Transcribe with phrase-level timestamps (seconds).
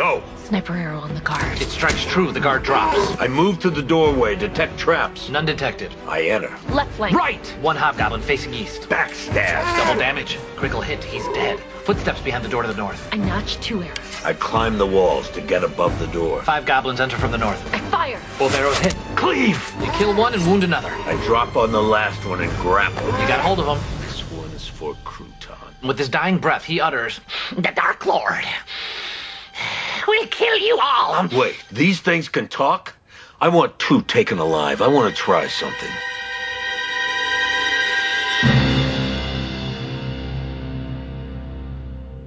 [0.00, 0.22] Go.
[0.44, 1.60] Sniper arrow on the guard.
[1.60, 2.32] It strikes true.
[2.32, 2.96] The guard drops.
[3.20, 5.28] I move to the doorway, detect traps.
[5.28, 5.94] None detected.
[6.08, 6.56] I enter.
[6.70, 7.14] Left flank.
[7.14, 7.46] Right!
[7.60, 8.88] One hobgoblin facing east.
[8.88, 9.62] Backstab.
[9.76, 10.38] Double damage.
[10.56, 11.04] Critical hit.
[11.04, 11.60] He's dead.
[11.84, 13.10] Footsteps behind the door to the north.
[13.12, 14.24] I notch two arrows.
[14.24, 16.40] I climb the walls to get above the door.
[16.44, 17.62] Five goblins enter from the north.
[17.74, 18.20] I fire.
[18.38, 18.96] Both arrows hit.
[19.16, 19.62] Cleave!
[19.82, 20.88] You kill one and wound another.
[20.90, 23.04] I drop on the last one and grapple.
[23.04, 24.00] You got hold of him.
[24.06, 25.86] This one is for Crouton.
[25.86, 27.20] With his dying breath, he utters,
[27.54, 28.46] The Dark Lord
[30.06, 31.28] will kill you all.
[31.28, 32.94] Wait, these things can talk?
[33.40, 34.82] I want two taken alive.
[34.82, 35.88] I want to try something.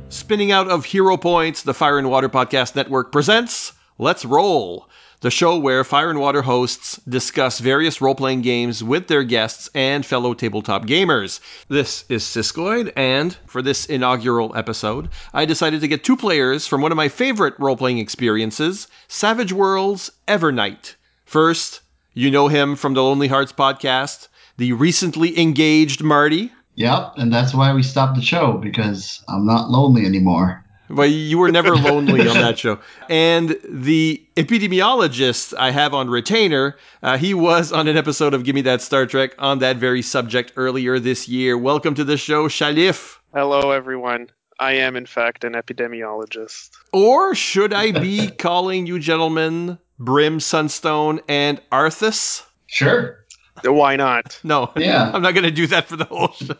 [0.10, 4.90] Spinning out of Hero Points, the Fire and Water Podcast Network presents Let's Roll,
[5.24, 9.70] the show where Fire and Water hosts discuss various role playing games with their guests
[9.74, 11.40] and fellow tabletop gamers.
[11.70, 16.82] This is Siskoid, and for this inaugural episode, I decided to get two players from
[16.82, 20.96] one of my favorite role playing experiences Savage Worlds Evernight.
[21.24, 21.80] First,
[22.14, 24.28] you know him from the Lonely Hearts podcast,
[24.58, 26.52] the recently engaged Marty.
[26.76, 30.66] Yep, and that's why we stopped the show because I'm not lonely anymore.
[30.90, 32.80] But you were never lonely on that show.
[33.10, 38.62] And the epidemiologist I have on retainer, uh, he was on an episode of Gimme
[38.62, 41.58] That Star Trek on that very subject earlier this year.
[41.58, 43.18] Welcome to the show, Shalif.
[43.34, 44.30] Hello, everyone.
[44.60, 46.72] I am, in fact, an epidemiologist.
[46.92, 52.44] Or should I be calling you gentlemen Brim, Sunstone, and Arthas?
[52.68, 53.23] Sure.
[53.64, 54.40] Why not?
[54.44, 55.12] No, Yeah.
[55.14, 56.54] I'm not going to do that for the whole show.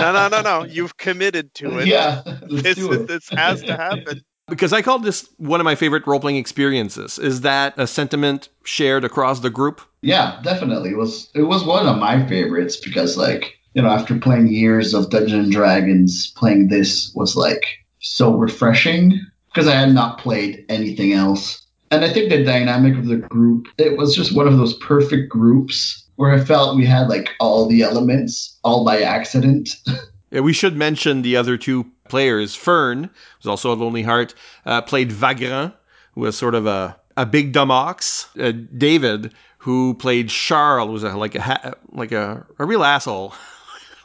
[0.00, 0.64] No, no, no, no.
[0.64, 1.86] You've committed to it.
[1.86, 3.06] Yeah, let's This, do it.
[3.08, 4.22] this has to happen.
[4.48, 7.18] because I called this one of my favorite role playing experiences.
[7.18, 9.80] Is that a sentiment shared across the group?
[10.02, 10.90] Yeah, definitely.
[10.90, 14.92] It was it was one of my favorites because like, you know, after playing years
[14.92, 17.64] of Dungeons and Dragons, playing this was like
[18.00, 21.60] so refreshing because I had not played anything else.
[21.90, 25.30] And I think the dynamic of the group, it was just one of those perfect
[25.30, 29.76] groups where I felt we had like all the elements all by accident.
[30.30, 32.56] Yeah, we should mention the other two players.
[32.56, 33.08] Fern,
[33.38, 34.34] who's also a Lonely Heart,
[34.66, 35.72] uh, played Vagrant,
[36.14, 38.26] who was sort of a, a big dumb ox.
[38.36, 43.32] Uh, David, who played Charles, was a, like a like a, a real asshole.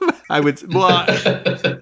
[0.30, 1.06] I would well,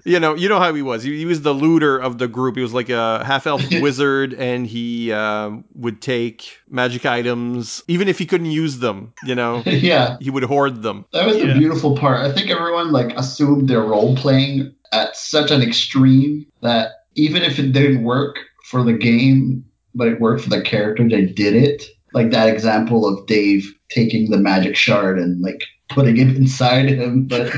[0.04, 1.02] you know, you know how he was.
[1.02, 2.56] He, he was the looter of the group.
[2.56, 8.08] He was like a half elf wizard, and he um, would take magic items, even
[8.08, 9.12] if he couldn't use them.
[9.24, 10.16] You know, yeah.
[10.20, 11.04] he would hoard them.
[11.12, 12.20] That was the beautiful part.
[12.20, 17.58] I think everyone like assumed their role playing at such an extreme that even if
[17.58, 19.64] it didn't work for the game,
[19.94, 21.84] but it worked for the character, they did it.
[22.14, 27.26] Like that example of Dave taking the magic shard and like putting it inside him,
[27.26, 27.52] but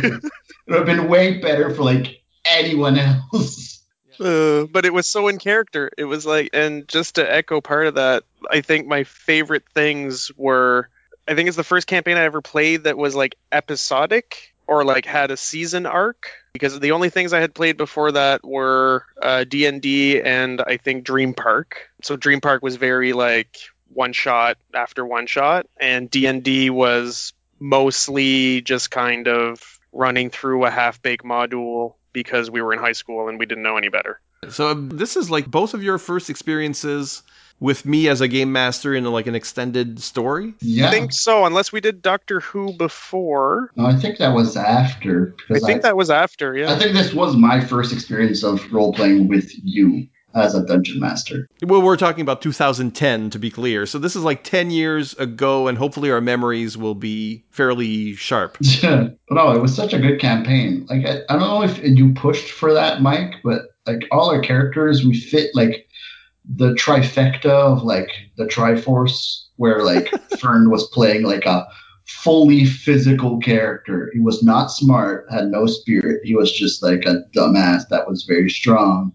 [0.71, 3.77] it would have been way better for like anyone else.
[4.21, 5.91] Uh, but it was so in character.
[5.97, 10.31] It was like, and just to echo part of that, I think my favorite things
[10.37, 10.91] were,
[11.27, 15.07] I think it's the first campaign I ever played that was like episodic or like
[15.07, 16.33] had a season arc.
[16.53, 21.05] Because the only things I had played before that were uh, D&D and I think
[21.05, 21.89] Dream Park.
[22.03, 23.57] So Dream Park was very like
[23.89, 30.71] one shot after one shot, and D&D was mostly just kind of running through a
[30.71, 34.21] half-baked module because we were in high school and we didn't know any better.
[34.49, 37.23] So um, this is like both of your first experiences
[37.61, 40.55] with me as a game master in like an extended story.
[40.61, 40.89] Yeah.
[40.89, 43.71] I think so, unless we did Doctor Who before.
[43.77, 45.35] no, I think that was after.
[45.37, 46.73] I because think that was after, yeah.
[46.73, 51.01] I think this was my first experience of role playing with you as a dungeon
[51.01, 51.49] master.
[51.63, 53.87] Well, we're talking about 2010 to be clear.
[53.87, 58.59] So this is like 10 years ago, and hopefully our memories will be fairly sharp.
[58.83, 60.87] no, it was such a good campaign.
[60.89, 64.41] Like I, I don't know if you pushed for that, Mike, but like all our
[64.41, 65.89] characters, we fit like
[66.45, 71.67] the trifecta of like the Triforce, where like Fern was playing like a
[72.11, 74.11] fully physical character.
[74.13, 76.21] He was not smart, had no spirit.
[76.25, 79.13] He was just like a dumbass that was very strong,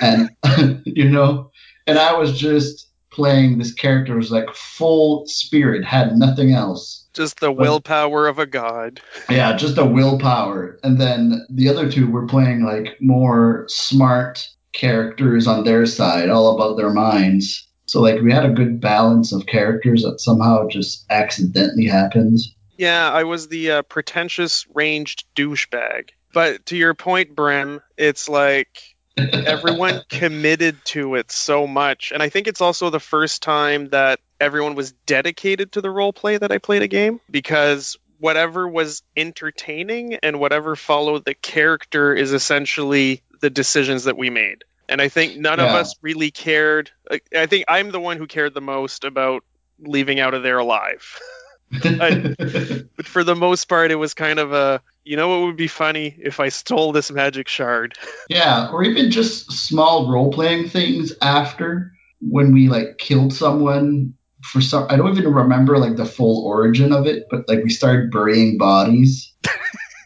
[0.00, 0.30] and
[0.84, 1.50] you know,
[1.86, 2.86] and I was just
[3.16, 7.08] playing this character was like full spirit, had nothing else.
[7.14, 9.00] Just the willpower of a god.
[9.30, 10.78] Yeah, just a willpower.
[10.82, 16.54] And then the other two were playing like more smart characters on their side, all
[16.54, 17.66] about their minds.
[17.86, 22.40] So like we had a good balance of characters that somehow just accidentally happened.
[22.76, 26.10] Yeah, I was the uh, pretentious ranged douchebag.
[26.34, 32.12] But to your point, Brim, it's like everyone committed to it so much.
[32.12, 36.12] And I think it's also the first time that everyone was dedicated to the role
[36.12, 42.14] play that I played a game because whatever was entertaining and whatever followed the character
[42.14, 44.64] is essentially the decisions that we made.
[44.88, 46.90] and I think none of us really cared.
[47.10, 49.42] I- I think I'm the one who cared the most about
[49.80, 51.18] leaving out of there alive.
[51.72, 55.68] But for the most part, it was kind of a, you know, what would be
[55.68, 57.96] funny if I stole this magic shard.
[58.28, 64.60] Yeah, or even just small role playing things after when we like killed someone for
[64.60, 68.10] some I don't even remember like the full origin of it, but like we started
[68.10, 69.32] burying bodies.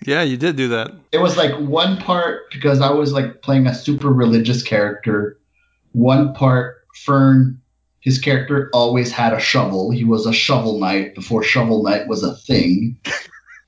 [0.06, 0.92] Yeah, you did do that.
[1.12, 5.38] It was like one part because I was like playing a super religious character.
[5.92, 7.60] One part Fern
[8.00, 9.90] his character always had a shovel.
[9.90, 12.98] He was a shovel knight before shovel knight was a thing.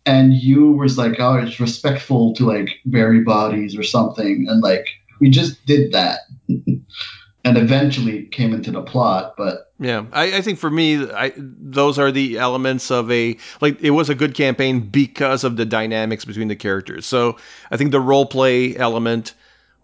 [0.04, 4.46] And you was like, oh, it's respectful to like bury bodies or something.
[4.48, 4.88] And like
[5.20, 6.22] we just did that.
[7.44, 11.98] and eventually came into the plot, but Yeah, I, I think for me, I, those
[11.98, 16.24] are the elements of a like it was a good campaign because of the dynamics
[16.24, 17.06] between the characters.
[17.06, 17.36] So
[17.70, 19.34] I think the role play element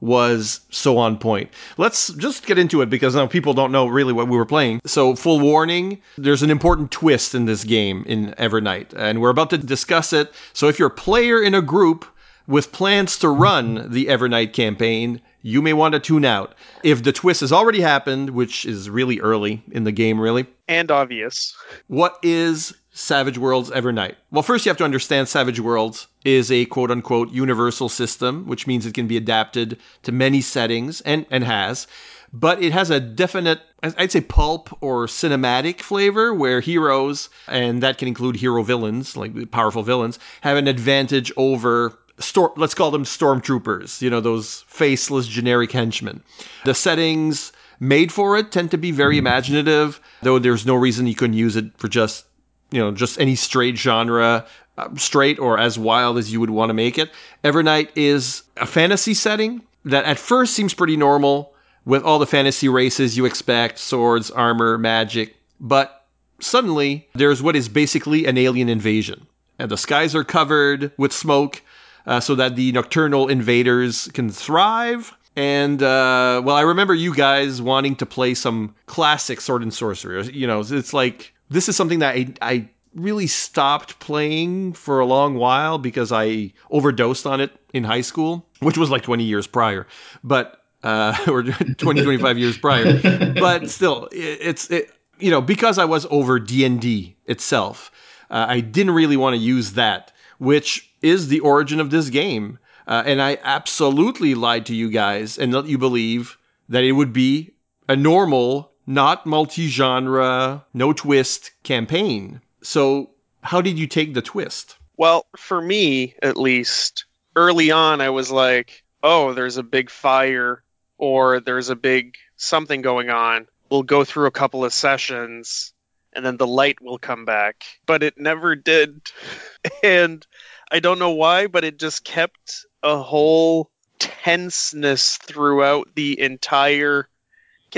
[0.00, 1.50] was so on point.
[1.76, 4.80] Let's just get into it because now people don't know really what we were playing.
[4.86, 9.50] So full warning, there's an important twist in this game in Evernight, and we're about
[9.50, 10.32] to discuss it.
[10.52, 12.04] So if you're a player in a group
[12.46, 16.54] with plans to run the Evernight campaign, you may want to tune out.
[16.82, 20.90] If the twist has already happened, which is really early in the game, really, And
[20.90, 21.54] obvious.
[21.88, 24.16] what is Savage Worlds Evernight?
[24.32, 28.66] Well, first you have to understand Savage Worlds is a quote unquote universal system, which
[28.66, 31.86] means it can be adapted to many settings and, and has.
[32.32, 37.98] But it has a definite, I'd say, pulp or cinematic flavor where heroes, and that
[37.98, 43.04] can include hero villains, like powerful villains, have an advantage over Storm, let's call them
[43.04, 46.20] stormtroopers, you know, those faceless generic henchmen.
[46.64, 51.14] The settings made for it tend to be very imaginative, though there's no reason you
[51.14, 52.24] couldn't use it for just,
[52.70, 56.70] you know, just any straight genre, uh, straight or as wild as you would want
[56.70, 57.10] to make it.
[57.44, 61.52] Evernight is a fantasy setting that at first seems pretty normal
[61.84, 66.06] with all the fantasy races you expect swords, armor, magic, but
[66.40, 69.26] suddenly there's what is basically an alien invasion.
[69.58, 71.62] And the skies are covered with smoke
[72.06, 75.12] uh, so that the nocturnal invaders can thrive.
[75.34, 80.32] And uh, well, I remember you guys wanting to play some classic sword and sorcery.
[80.32, 85.06] You know, it's like this is something that I, I really stopped playing for a
[85.06, 89.46] long while because I overdosed on it in high school, which was like 20 years
[89.46, 89.86] prior,
[90.24, 93.00] but uh, or 20, 25 years prior.
[93.34, 97.90] But still, it, it's it, you know because I was over D and D itself,
[98.30, 102.58] uh, I didn't really want to use that, which is the origin of this game.
[102.86, 106.38] Uh, and I absolutely lied to you guys and let you believe
[106.70, 107.52] that it would be
[107.86, 112.40] a normal, not multi genre, no twist campaign.
[112.62, 113.10] So,
[113.42, 114.76] how did you take the twist?
[114.96, 117.04] Well, for me, at least,
[117.36, 120.64] early on, I was like, oh, there's a big fire
[120.96, 123.46] or there's a big something going on.
[123.70, 125.74] We'll go through a couple of sessions
[126.14, 127.64] and then the light will come back.
[127.84, 129.00] But it never did.
[129.82, 130.26] And
[130.70, 137.08] I don't know why, but it just kept a whole tenseness throughout the entire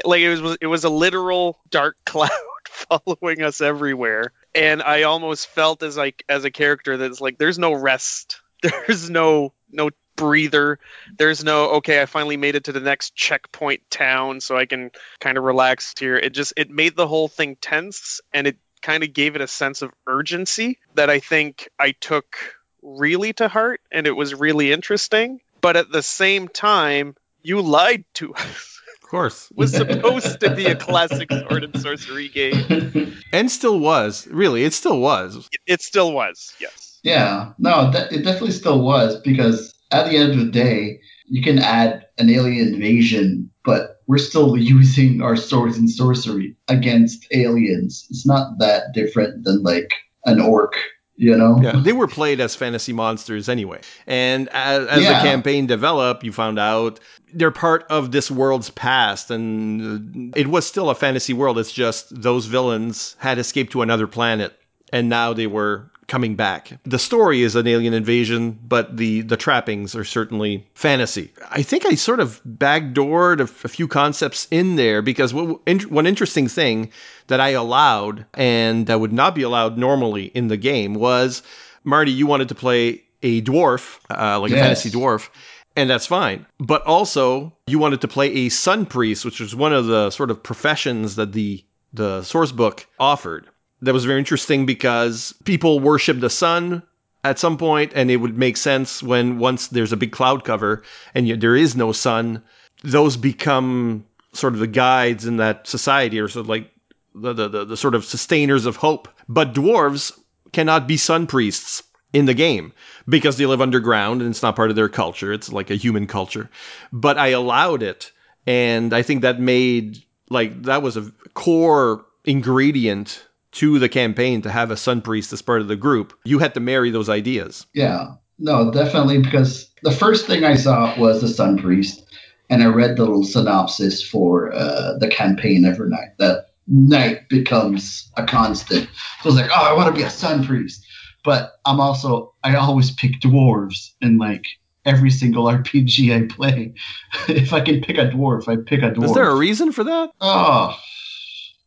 [0.04, 2.30] like it was it was a literal dark cloud
[2.68, 4.32] following us everywhere.
[4.54, 8.40] And i almost felt as like as a character that's like there's no rest.
[8.62, 10.78] There's no no breather.
[11.16, 14.90] There's no okay i finally made it to the next checkpoint town so i can
[15.18, 16.16] kind of relax here.
[16.16, 19.46] It just it made the whole thing tense and it kind of gave it a
[19.46, 22.36] sense of urgency that i think i took
[22.82, 25.40] really to heart and it was really interesting.
[25.62, 28.79] But at the same time you lied to us
[29.10, 29.50] course.
[29.56, 34.26] Was supposed to be a classic sword and sorcery game And still was.
[34.28, 35.48] Really, it still was.
[35.66, 40.30] it still was yes Yeah, no, that, it definitely still was because at the end
[40.32, 45.76] of the day, you can add an alien invasion, but we're still using our swords
[45.78, 48.06] and sorcery against aliens.
[48.10, 49.92] It's not that different than like
[50.26, 50.74] an orc,
[51.20, 51.60] you know?
[51.62, 53.82] Yeah, they were played as fantasy monsters anyway.
[54.06, 56.98] And as, as the campaign developed, you found out
[57.34, 61.58] they're part of this world's past, and it was still a fantasy world.
[61.58, 64.58] It's just those villains had escaped to another planet,
[64.94, 66.78] and now they were coming back.
[66.84, 71.32] The story is an alien invasion, but the the trappings are certainly fantasy.
[71.50, 75.80] I think I sort of backdoored a, a few concepts in there because what, in,
[75.82, 76.90] one interesting thing
[77.28, 81.42] that I allowed and that would not be allowed normally in the game was
[81.84, 85.30] Marty, you wanted to play a dwarf, uh, like a fantasy dwarf.
[85.76, 86.44] And that's fine.
[86.58, 90.30] But also, you wanted to play a sun priest, which was one of the sort
[90.30, 93.48] of professions that the the source book offered.
[93.82, 96.82] That was very interesting because people worship the sun
[97.24, 100.82] at some point, and it would make sense when once there's a big cloud cover
[101.14, 102.42] and there is no sun
[102.82, 106.70] those become sort of the guides in that society, or sort of like
[107.14, 109.08] the, the, the sort of sustainers of hope.
[109.28, 110.12] But dwarves
[110.52, 111.82] cannot be sun priests
[112.12, 112.72] in the game
[113.08, 115.32] because they live underground and it's not part of their culture.
[115.32, 116.50] It's like a human culture.
[116.92, 118.10] But I allowed it,
[118.46, 124.50] and I think that made like that was a core ingredient to the campaign to
[124.50, 126.16] have a sun priest as part of the group.
[126.24, 127.66] You had to marry those ideas.
[127.74, 132.02] Yeah, no, definitely because the first thing I saw was the Sun Priest,
[132.48, 136.16] and I read the little synopsis for uh, the campaign Evernight.
[136.18, 138.88] That night becomes a constant.
[139.22, 140.84] So I was like, oh, I want to be a Sun Priest,
[141.24, 144.46] but I'm also I always pick dwarves in like
[144.86, 146.74] every single RPG I play.
[147.28, 149.04] if I can pick a dwarf, I pick a dwarf.
[149.04, 150.10] Is there a reason for that?
[150.20, 150.76] Oh,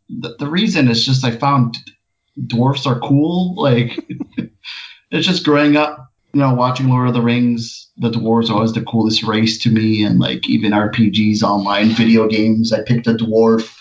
[0.10, 1.78] the, the reason is just I found
[2.48, 3.56] dwarfs are cool.
[3.56, 4.00] Like
[5.12, 7.90] it's just growing up, you know, watching Lord of the Rings.
[7.98, 12.28] The dwarves are always the coolest race to me, and like even RPGs, online video
[12.28, 13.76] games, I picked a dwarf.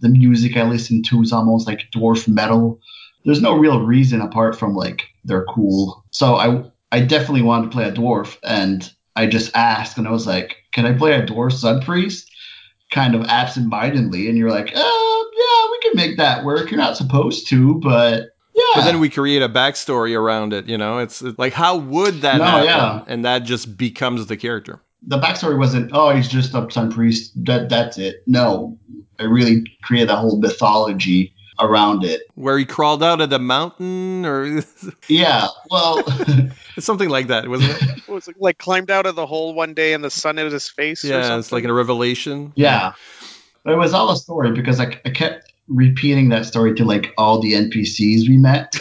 [0.00, 2.80] The music I listen to is almost like dwarf metal.
[3.24, 6.04] There's no real reason apart from like they're cool.
[6.10, 10.10] So I I definitely wanted to play a dwarf, and I just asked, and I
[10.10, 12.30] was like, "Can I play a dwarf sun priest?"
[12.90, 15.21] Kind of absent-mindedly, and you're like, "Uh, yeah, we
[15.82, 16.70] can make that work.
[16.70, 20.66] You're not supposed to, but yeah." But then we create a backstory around it.
[20.66, 22.64] You know, it's it's like how would that No, happen?
[22.66, 23.04] yeah.
[23.06, 24.80] And that just becomes the character.
[25.06, 28.22] the backstory wasn't, "Oh, he's just a sun priest." That that's it.
[28.26, 28.78] No,
[29.18, 32.22] I really created a whole mythology around it.
[32.34, 34.62] Where he crawled out of the mountain, or
[35.08, 36.02] Yeah, well,
[36.76, 37.88] it's something like that, wasn't it?
[38.06, 40.50] What was it, like climbed out of the hole one day and the sun hit
[40.52, 41.04] his face?
[41.04, 41.38] or yeah, something?
[41.38, 42.52] it's like a revelation.
[42.56, 42.92] yeah,
[43.64, 47.40] it was all a story because I, I kept repeating that story to like all
[47.40, 48.76] the NPCs we met,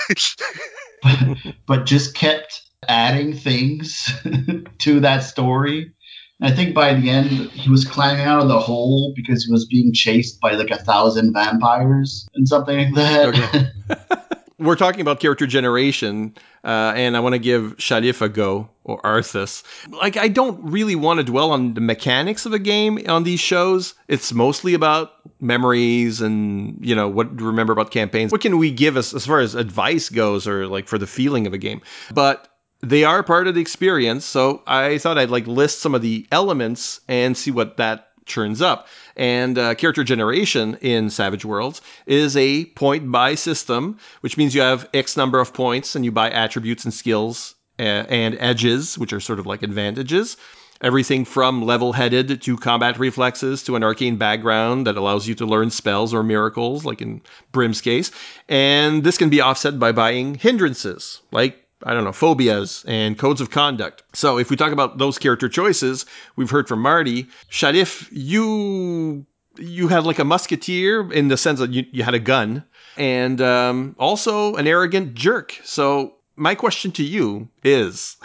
[1.04, 4.10] but, but just kept adding things
[4.80, 5.92] to that story.
[6.40, 9.52] And I think by the end, he was climbing out of the hole because he
[9.52, 13.28] was being chased by like a thousand vampires and something like that.
[13.30, 14.28] Okay.
[14.62, 19.02] We're talking about character generation, uh, and I want to give Shalif a go or
[19.02, 19.64] Arthas.
[19.90, 23.40] Like, I don't really want to dwell on the mechanics of a game on these
[23.40, 23.96] shows.
[24.08, 28.32] It's mostly about memories and you know what to remember about campaigns.
[28.32, 31.48] What can we give us as far as advice goes, or like for the feeling
[31.48, 31.82] of a game?
[32.14, 32.48] But
[32.82, 36.28] they are part of the experience, so I thought I'd like list some of the
[36.32, 38.88] elements and see what that churns up.
[39.16, 44.62] And uh, character generation in Savage Worlds is a point buy system, which means you
[44.62, 49.14] have X number of points and you buy attributes and skills uh, and edges, which
[49.14, 50.38] are sort of like advantages.
[50.82, 55.46] Everything from level headed to combat reflexes to an arcane background that allows you to
[55.46, 57.22] learn spells or miracles, like in
[57.52, 58.10] Brim's case.
[58.50, 63.42] And this can be offset by buying hindrances, like I don't know, phobias and codes
[63.42, 64.04] of conduct.
[64.14, 67.28] So if we talk about those character choices, we've heard from Marty.
[67.50, 69.26] Sharif, you
[69.58, 72.64] you had like a musketeer in the sense that you, you had a gun
[72.98, 75.60] and um, also an arrogant jerk.
[75.64, 78.18] So my question to you is,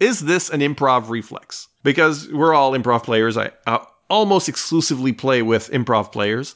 [0.00, 1.68] is this an improv reflex?
[1.82, 3.36] Because we're all improv players.
[3.36, 6.54] I, I almost exclusively play with improv players.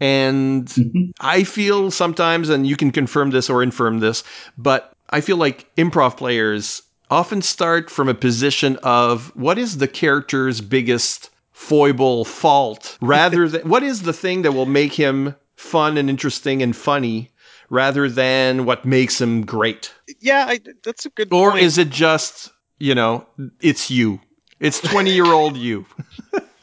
[0.00, 4.24] And I feel sometimes, and you can confirm this or infirm this,
[4.56, 9.88] but I feel like improv players often start from a position of what is the
[9.88, 15.98] character's biggest foible fault rather than what is the thing that will make him fun
[15.98, 17.30] and interesting and funny
[17.68, 19.92] rather than what makes him great.
[20.20, 21.62] yeah, I, that's a good Or point.
[21.62, 23.26] is it just, you know,
[23.60, 24.20] it's you.
[24.58, 25.86] It's 20 year old you.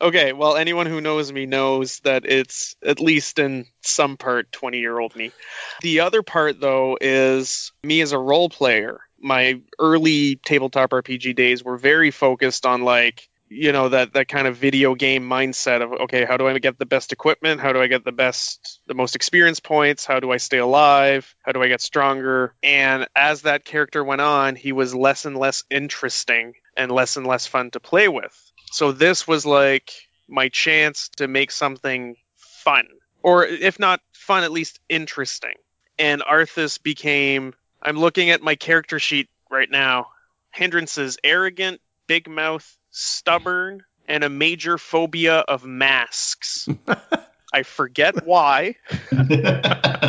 [0.00, 4.78] okay, well, anyone who knows me knows that it's at least in some part 20
[4.78, 5.32] year old me.
[5.82, 9.00] The other part, though, is me as a role player.
[9.20, 14.46] My early tabletop RPG days were very focused on like, you know, that, that kind
[14.46, 17.60] of video game mindset of, okay, how do I get the best equipment?
[17.60, 20.04] How do I get the best, the most experience points?
[20.04, 21.34] How do I stay alive?
[21.42, 22.54] How do I get stronger?
[22.62, 27.26] And as that character went on, he was less and less interesting and less and
[27.26, 28.47] less fun to play with.
[28.70, 29.92] So this was like
[30.28, 32.86] my chance to make something fun,
[33.22, 35.54] or if not fun, at least interesting.
[35.98, 37.54] And Arthas became.
[37.80, 40.08] I'm looking at my character sheet right now.
[40.50, 46.68] Hindrances: arrogant, big mouth, stubborn, and a major phobia of masks.
[47.52, 48.76] I forget why.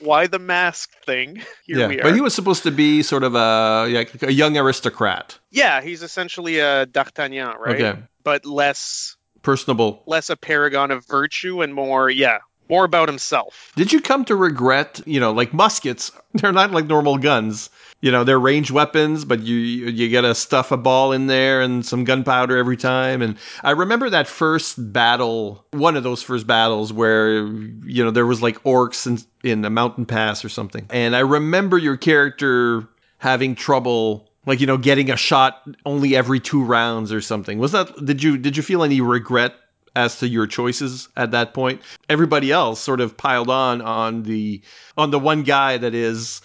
[0.00, 1.42] Why the mask thing?
[1.64, 2.02] Here we are.
[2.02, 5.38] But he was supposed to be sort of a, yeah, a young aristocrat.
[5.50, 7.80] yeah, he's essentially a D'Artagnan, right?
[7.80, 7.98] Okay.
[8.24, 10.02] But less Personable.
[10.06, 12.38] less a paragon of virtue and more, yeah,
[12.70, 13.72] more about himself.
[13.76, 16.12] Did you come to regret, you know, like muskets?
[16.34, 17.68] They're not like normal guns.
[18.00, 21.84] You know, they're ranged weapons, but you you gotta stuff a ball in there and
[21.84, 23.20] some gunpowder every time.
[23.20, 28.24] And I remember that first battle, one of those first battles where you know there
[28.24, 30.86] was like orcs in, in a mountain pass or something.
[30.88, 36.40] And I remember your character having trouble like you know getting a shot only every
[36.40, 39.54] two rounds or something was that did you did you feel any regret
[39.96, 41.82] as to your choices at that point.
[42.08, 44.62] Everybody else sort of piled on on the
[44.96, 46.40] on the one guy that is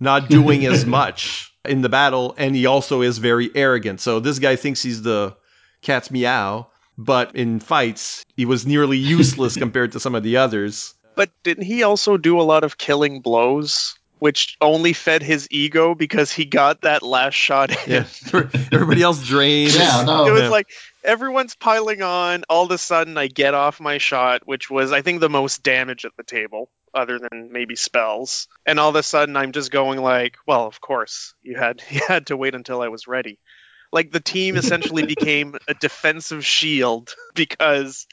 [0.00, 4.00] not doing as much in the battle and he also is very arrogant.
[4.00, 5.36] So this guy thinks he's the
[5.82, 10.94] cat's meow but in fights he was nearly useless compared to some of the others.
[11.14, 15.94] But didn't he also do a lot of killing blows, which only fed his ego
[15.94, 17.92] because he got that last shot in?
[17.92, 18.04] yeah
[18.72, 20.26] everybody else drained Yeah, no.
[20.26, 20.48] it was yeah.
[20.48, 20.68] like
[21.04, 22.44] everyone's piling on.
[22.48, 25.62] All of a sudden, I get off my shot, which was, I think, the most
[25.62, 28.48] damage at the table, other than maybe spells.
[28.66, 32.00] And all of a sudden, I'm just going like, well, of course, you had you
[32.06, 33.38] had to wait until I was ready.
[33.90, 38.06] Like the team essentially became a defensive shield because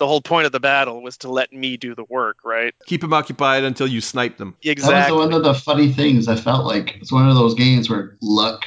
[0.00, 2.74] the whole point of the battle was to let me do the work, right?
[2.86, 4.94] keep them occupied until you snipe them Exactly.
[4.94, 6.26] That was one of the funny things.
[6.26, 8.64] I felt like it's one of those games where luck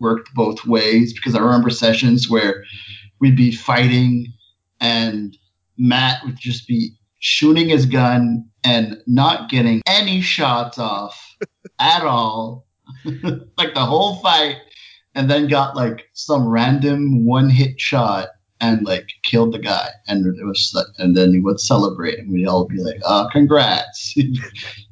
[0.00, 2.64] worked both ways because I remember sessions where
[3.20, 4.26] we'd be fighting
[4.80, 5.36] and
[5.78, 11.36] Matt would just be shooting his gun and not getting any shots off
[11.78, 12.66] at all,
[13.56, 14.56] like the whole fight,
[15.14, 18.28] and then got like some random one hit shot
[18.60, 19.88] and like killed the guy.
[20.08, 24.14] And it was and then he would celebrate and we'd all be like oh congrats.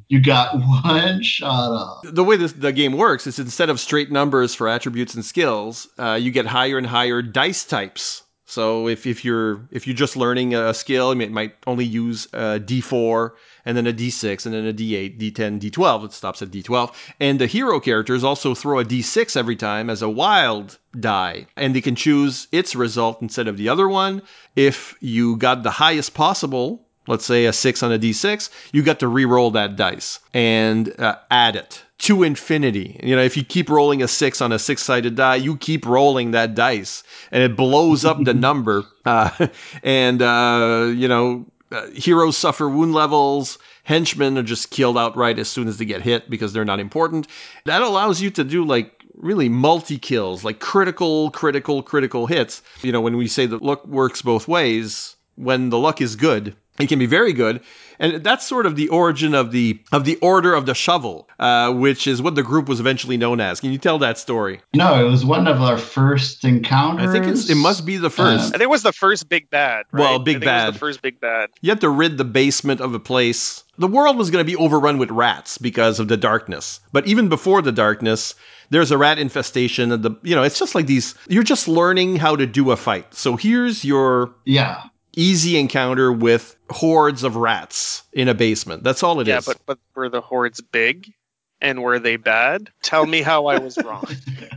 [0.08, 2.04] You got one shot off.
[2.04, 5.88] The way this the game works is instead of straight numbers for attributes and skills,
[5.98, 8.22] uh, you get higher and higher dice types.
[8.46, 12.60] So if, if you're if you're just learning a skill, may- might only use a
[12.60, 13.30] D4
[13.64, 16.06] and then a D6 and then a D8, D10, D12.
[16.06, 16.92] It stops at D12.
[17.20, 21.74] And the hero characters also throw a D6 every time as a wild die, and
[21.74, 24.22] they can choose its result instead of the other one.
[24.56, 29.00] If you got the highest possible, let's say a six on a d6, you got
[29.00, 33.00] to re-roll that dice and uh, add it to infinity.
[33.02, 36.32] You know, if you keep rolling a six on a six-sided die, you keep rolling
[36.32, 38.84] that dice, and it blows up the number.
[39.04, 39.48] Uh,
[39.82, 43.58] and uh, you know, uh, heroes suffer wound levels.
[43.82, 47.26] Henchmen are just killed outright as soon as they get hit because they're not important.
[47.64, 52.62] That allows you to do like really multi kills, like critical, critical, critical hits.
[52.82, 56.56] You know, when we say that luck works both ways, when the luck is good,
[56.78, 57.60] it can be very good,
[58.00, 61.72] and that's sort of the origin of the of the Order of the Shovel, uh,
[61.72, 63.60] which is what the group was eventually known as.
[63.60, 64.60] Can you tell that story?
[64.74, 68.10] no it was one of our first encounters I think it's, it must be the
[68.10, 68.46] first.
[68.46, 69.86] I think it was the first big bad.
[69.92, 70.00] Right?
[70.00, 70.74] Well, big I think It was bad.
[70.74, 71.50] the first big bad.
[71.60, 73.62] You had to rid the basement of a place.
[73.78, 76.80] The world was going to be overrun with rats because of the darkness.
[76.92, 78.34] But even before the darkness,
[78.70, 79.92] there's a rat infestation.
[79.92, 81.14] And the you know, it's just like these.
[81.28, 83.14] You're just learning how to do a fight.
[83.14, 84.82] So here's your yeah
[85.16, 88.82] easy encounter with hordes of rats in a basement.
[88.82, 89.32] That's all it is.
[89.32, 91.12] yeah, but but were the hordes big?
[91.60, 92.70] And were they bad?
[92.82, 94.04] Tell me how I was wrong.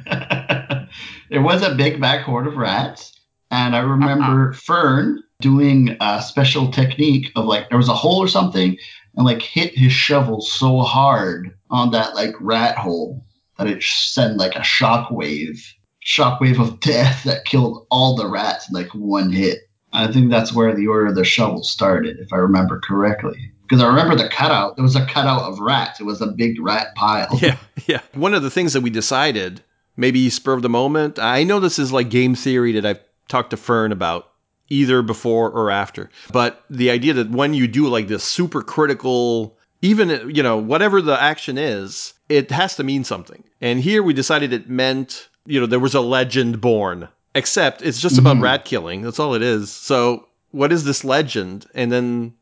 [1.30, 3.18] there was a big back horde of rats,
[3.50, 4.60] and I remember uh-huh.
[4.60, 8.78] Fern doing a special technique of like there was a hole or something,
[9.16, 13.24] and like hit his shovel so hard on that like rat hole
[13.58, 15.60] that it sent like a shockwave,
[16.06, 19.60] shockwave of death that killed all the rats in like one hit.
[19.94, 23.52] I think that's where the order of the shovel started, if I remember correctly.
[23.64, 24.76] Because I remember the cutout.
[24.76, 26.00] There was a cutout of rats.
[26.00, 27.38] It was a big rat pile.
[27.42, 28.02] Yeah, yeah.
[28.14, 29.62] One of the things that we decided,
[29.96, 33.52] maybe spur of the moment, I know this is like game theory that I've talked
[33.52, 34.32] to Fern about
[34.70, 39.58] either before or after, but the idea that when you do like this super critical,
[39.82, 43.44] even, you know, whatever the action is, it has to mean something.
[43.62, 48.02] And here we decided it meant, you know, there was a legend born, except it's
[48.02, 48.42] just about Mhm.
[48.44, 49.02] rat killing.
[49.02, 49.72] That's all it is.
[49.72, 51.66] So what is this legend?
[51.74, 52.34] And then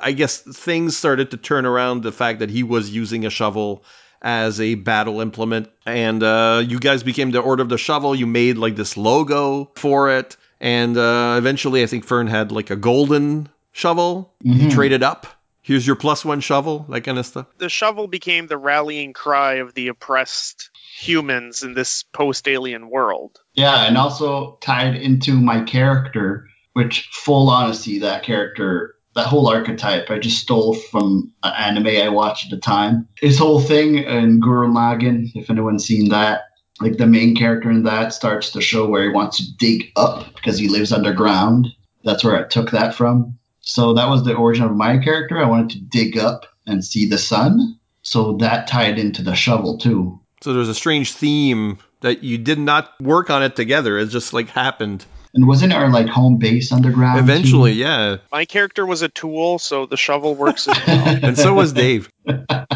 [0.00, 3.82] I guess things started to turn around the fact that he was using a shovel
[4.22, 5.68] as a battle implement.
[5.84, 8.14] And uh, you guys became the Order of the Shovel.
[8.14, 10.36] You made like this logo for it.
[10.60, 14.32] And uh, eventually, I think Fern had like a golden shovel.
[14.42, 14.72] You Mhm.
[14.72, 15.26] traded up.
[15.62, 17.46] Here's your plus one shovel, that kind of stuff.
[17.58, 23.40] the shovel became the rallying cry of the oppressed humans in this post-alien world.
[23.54, 30.10] Yeah, and also tied into my character, which full honesty, that character, that whole archetype,
[30.10, 33.08] I just stole from an anime I watched at the time.
[33.20, 36.42] His whole thing in Gurren Lagann, if anyone's seen that,
[36.80, 40.34] like the main character in that starts to show where he wants to dig up
[40.34, 41.68] because he lives underground.
[42.02, 43.38] That's where I took that from.
[43.60, 45.38] So that was the origin of my character.
[45.38, 47.78] I wanted to dig up and see the sun.
[48.02, 50.20] So that tied into the shovel too.
[50.42, 53.98] So there's a strange theme that you did not work on it together.
[53.98, 55.06] It just like happened.
[55.32, 57.18] And wasn't our like home base underground?
[57.18, 57.24] too?
[57.24, 58.18] Eventually, yeah.
[58.30, 61.18] My character was a tool, so the shovel works as well.
[61.22, 62.10] And so was Dave.
[62.26, 62.68] yeah.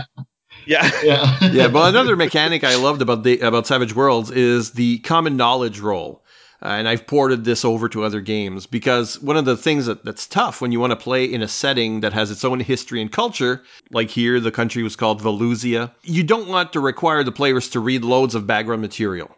[0.67, 1.39] Yeah.
[1.53, 5.79] yeah, but another mechanic I loved about the, about Savage Worlds is the common knowledge
[5.79, 6.25] roll.
[6.61, 10.05] Uh, and I've ported this over to other games because one of the things that,
[10.05, 13.01] that's tough when you want to play in a setting that has its own history
[13.01, 17.31] and culture, like here, the country was called Valusia, you don't want to require the
[17.31, 19.31] players to read loads of background material.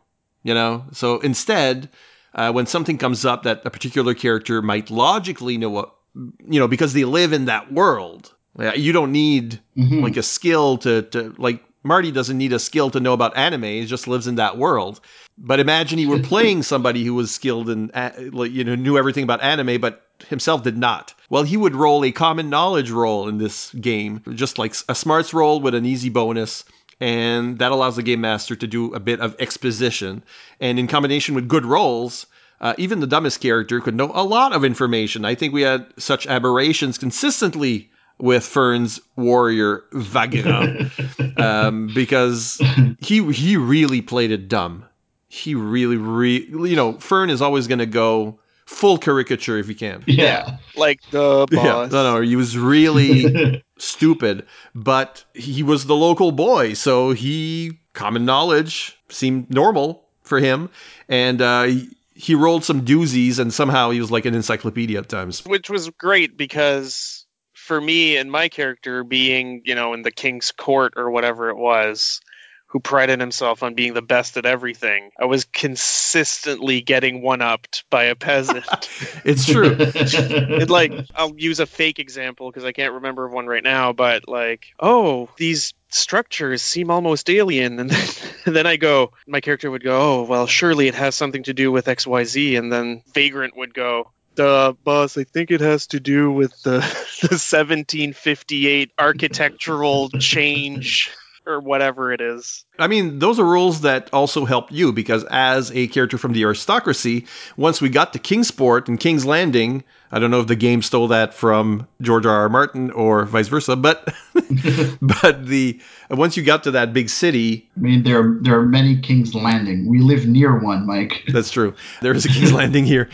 [0.45, 0.85] You know?
[0.93, 1.91] So instead,
[2.35, 6.69] uh, when something comes up that a particular character might logically know what, you know,
[6.69, 8.33] because they live in that world,
[8.75, 10.03] you don't need Mhm.
[10.03, 13.63] like a skill to, to like Marty doesn't need a skill to know about anime.
[13.63, 15.01] He just lives in that world.
[15.43, 17.91] But imagine you were playing somebody who was skilled and
[18.33, 21.15] like you know, knew everything about anime, but himself did not.
[21.31, 25.33] Well, he would roll a common knowledge roll in this game, just like a smarts
[25.33, 26.65] roll with an easy bonus.
[27.01, 30.23] And that allows the game master to do a bit of exposition.
[30.61, 32.27] And in combination with good rolls,
[32.61, 35.25] uh, even the dumbest character could know a lot of information.
[35.25, 40.91] I think we had such aberrations consistently with Fern's warrior Vagra,
[41.41, 42.61] um, because
[43.01, 44.85] he he really played it dumb.
[45.33, 49.75] He really, re- you know, Fern is always going to go full caricature if he
[49.75, 50.03] can.
[50.07, 50.59] Yeah.
[50.77, 51.93] Like the Yeah, boss.
[51.93, 58.25] no, no, he was really stupid, but he was the local boy, so he common
[58.25, 60.69] knowledge seemed normal for him,
[61.09, 65.09] and uh, he, he rolled some doozies, and somehow he was like an encyclopedia at
[65.09, 65.45] times.
[65.47, 70.51] which was great because for me and my character being you know in the king's
[70.51, 72.21] court or whatever it was
[72.71, 75.11] who prided himself on being the best at everything.
[75.21, 78.65] I was consistently getting one upped by a peasant.
[79.25, 79.77] It's true.
[79.79, 84.29] it like i'll use a fake example because i can't remember one right now but
[84.29, 87.79] like oh these structures seem almost alien.
[87.79, 88.09] And then,
[88.47, 91.55] and then i go my character would go oh well surely it has something to
[91.55, 95.99] do with xyz and then vagrant would go Duh, boss, I think it has to
[95.99, 96.71] do with the,
[97.21, 101.11] the 1758 architectural change
[101.47, 102.65] or whatever it is.
[102.79, 106.43] I mean, those are rules that also help you because as a character from the
[106.45, 107.27] aristocracy,
[107.57, 111.09] once we got to Kingsport and King's Landing, I don't know if the game stole
[111.09, 112.35] that from George R.
[112.35, 112.49] R.
[112.49, 114.13] Martin or vice versa, but
[115.01, 119.01] but the once you got to that big city, I mean, there there are many
[119.01, 119.89] King's Landing.
[119.89, 121.25] We live near one, Mike.
[121.29, 121.75] that's true.
[122.03, 123.09] There is a King's Landing here.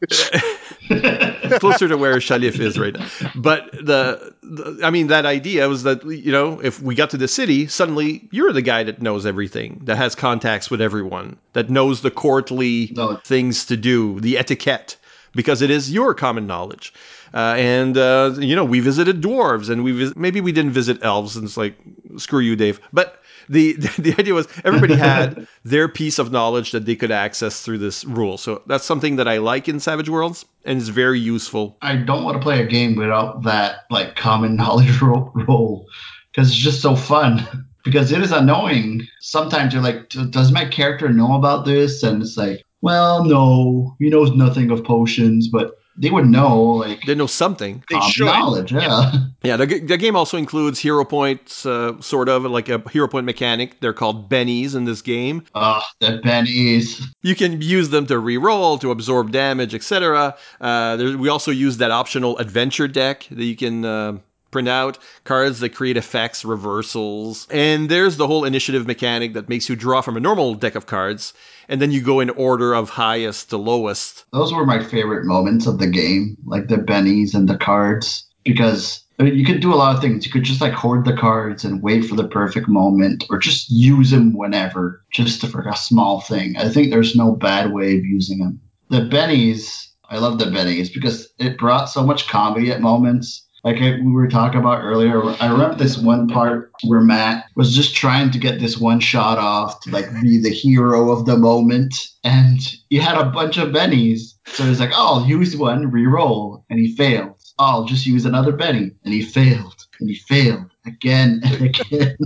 [1.58, 3.06] closer to where Shalif is right now.
[3.34, 7.16] But the, the, I mean, that idea was that you know, if we got to
[7.16, 11.70] the city, suddenly you're the guy that knows everything, that has contacts with everyone, that
[11.70, 13.16] knows the courtly No.
[13.16, 14.96] things to do, the etiquette,
[15.34, 16.92] because it is your common knowledge.
[17.32, 20.98] Uh, and uh, you know, we visited dwarves, and we vis- maybe we didn't visit
[21.02, 21.76] elves, and it's like
[22.16, 22.80] screw you, Dave.
[22.92, 27.62] But the the idea was everybody had their piece of knowledge that they could access
[27.62, 28.38] through this rule.
[28.38, 31.76] So that's something that I like in Savage Worlds, and it's very useful.
[31.82, 35.86] I don't want to play a game without that like common knowledge rule roll
[36.32, 37.66] because it's just so fun.
[37.84, 39.06] Because it is annoying.
[39.20, 42.02] Sometimes you're like, does my character know about this?
[42.02, 47.00] And it's like, well, no, he knows nothing of potions, but they would know like
[47.06, 47.84] They know something.
[47.88, 48.26] They common should.
[48.26, 48.72] knowledge.
[48.72, 49.12] Yeah.
[49.42, 53.26] Yeah, the, the game also includes hero points, uh, sort of like a hero point
[53.26, 53.80] mechanic.
[53.80, 55.44] They're called bennies in this game.
[55.54, 57.00] Ah, the bennies.
[57.22, 60.36] You can use them to re-roll, to absorb damage, etc.
[60.60, 64.18] Uh, we also use that optional adventure deck that you can uh,
[64.54, 69.68] print out, cards that create effects, reversals, and there's the whole initiative mechanic that makes
[69.68, 71.34] you draw from a normal deck of cards,
[71.68, 74.24] and then you go in order of highest to lowest.
[74.32, 79.02] Those were my favorite moments of the game, like the bennies and the cards, because
[79.18, 80.24] I mean, you could do a lot of things.
[80.24, 83.68] You could just like hoard the cards and wait for the perfect moment, or just
[83.70, 86.56] use them whenever, just for a small thing.
[86.56, 88.60] I think there's no bad way of using them.
[88.90, 93.43] The bennies, I love the bennies because it brought so much comedy at moments.
[93.64, 97.96] Like we were talking about earlier, I remember this one part where Matt was just
[97.96, 101.94] trying to get this one shot off to like be the hero of the moment,
[102.22, 104.34] and he had a bunch of bennies.
[104.48, 107.40] So he's like, "Oh, I'll use one, re-roll," and he failed.
[107.58, 112.16] Oh, I'll just use another benny, and he failed, and he failed again and again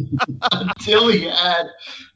[0.53, 1.67] until he had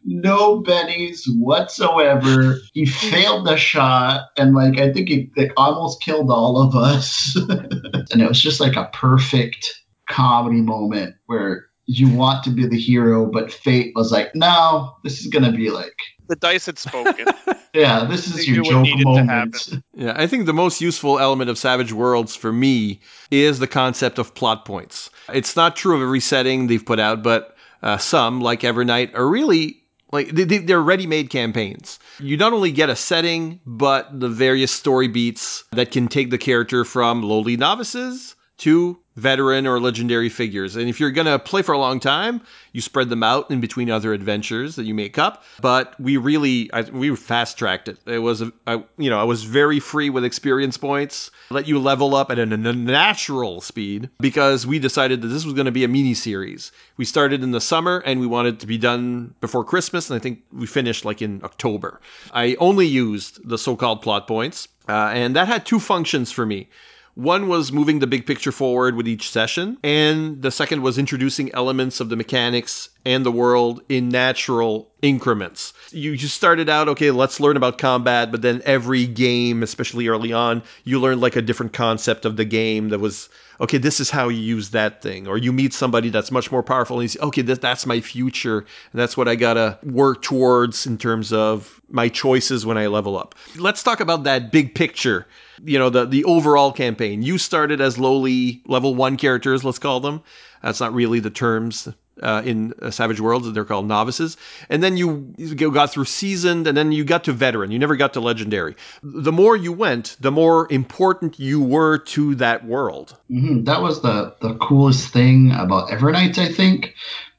[0.05, 2.59] no bennies whatsoever.
[2.73, 7.37] He failed the shot, and like I think it, it almost killed all of us.
[7.49, 12.79] and it was just like a perfect comedy moment where you want to be the
[12.79, 15.97] hero, but fate was like, no, this is gonna be like
[16.33, 17.27] the dice had spoken.
[17.75, 19.83] Yeah, this is your knew joke needed to moment.
[19.95, 24.19] Yeah, I think the most useful element of Savage Worlds for me is the concept
[24.19, 25.09] of plot points.
[25.33, 29.27] It's not true of every setting they've put out, but uh, some, like Evernight, are
[29.27, 29.79] really
[30.13, 31.99] like they, they- they're ready-made campaigns.
[32.19, 36.37] You not only get a setting, but the various story beats that can take the
[36.37, 40.77] character from lowly novices to veteran or legendary figures.
[40.77, 42.41] And if you're going to play for a long time,
[42.73, 45.45] you spread them out in between other adventures that you make up.
[45.61, 47.99] But we really, I, we fast tracked it.
[48.07, 51.79] It was, a, I, you know, I was very free with experience points, let you
[51.79, 55.85] level up at a, natural speed because we decided that this was going to be
[55.85, 56.73] a mini series.
[56.97, 60.09] We started in the summer and we wanted to be done before Christmas.
[60.09, 62.01] And I think we finished like in October.
[62.33, 64.69] I only used the so-called plot points.
[64.89, 66.69] Uh, and that had two functions for me.
[67.15, 71.53] One was moving the big picture forward with each session, and the second was introducing
[71.55, 75.75] elements of the mechanics and the world in natural increments.
[75.91, 80.33] You just started out, okay, let's learn about combat, but then every game, especially early
[80.33, 83.29] on, you learn like a different concept of the game that was,
[83.61, 85.27] okay, this is how you use that thing.
[85.27, 88.01] Or you meet somebody that's much more powerful and you say, okay, that, that's my
[88.01, 88.59] future.
[88.59, 93.19] And that's what I gotta work towards in terms of my choices when I level
[93.19, 93.35] up.
[93.57, 95.27] Let's talk about that big picture
[95.65, 97.23] you know the the overall campaign.
[97.23, 100.23] You started as lowly level 1 characters let's call them.
[100.63, 101.89] That's not really the terms
[102.23, 104.37] uh, in uh, savage worlds they're called novices.
[104.69, 107.71] And then you got through seasoned and then you got to veteran.
[107.71, 108.77] You never got to legendary.
[109.03, 113.17] The more you went the more important you were to that world.
[113.29, 116.95] Hmm That was the the coolest thing about Evernight, I think,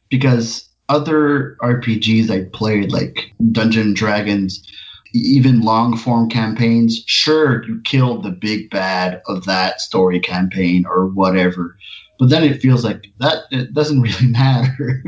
[0.09, 4.61] because other RPGs I played, like Dungeon Dragons,
[5.13, 11.07] even long form campaigns, sure, you killed the big bad of that story campaign or
[11.07, 11.77] whatever.
[12.19, 15.03] But then it feels like that it doesn't really matter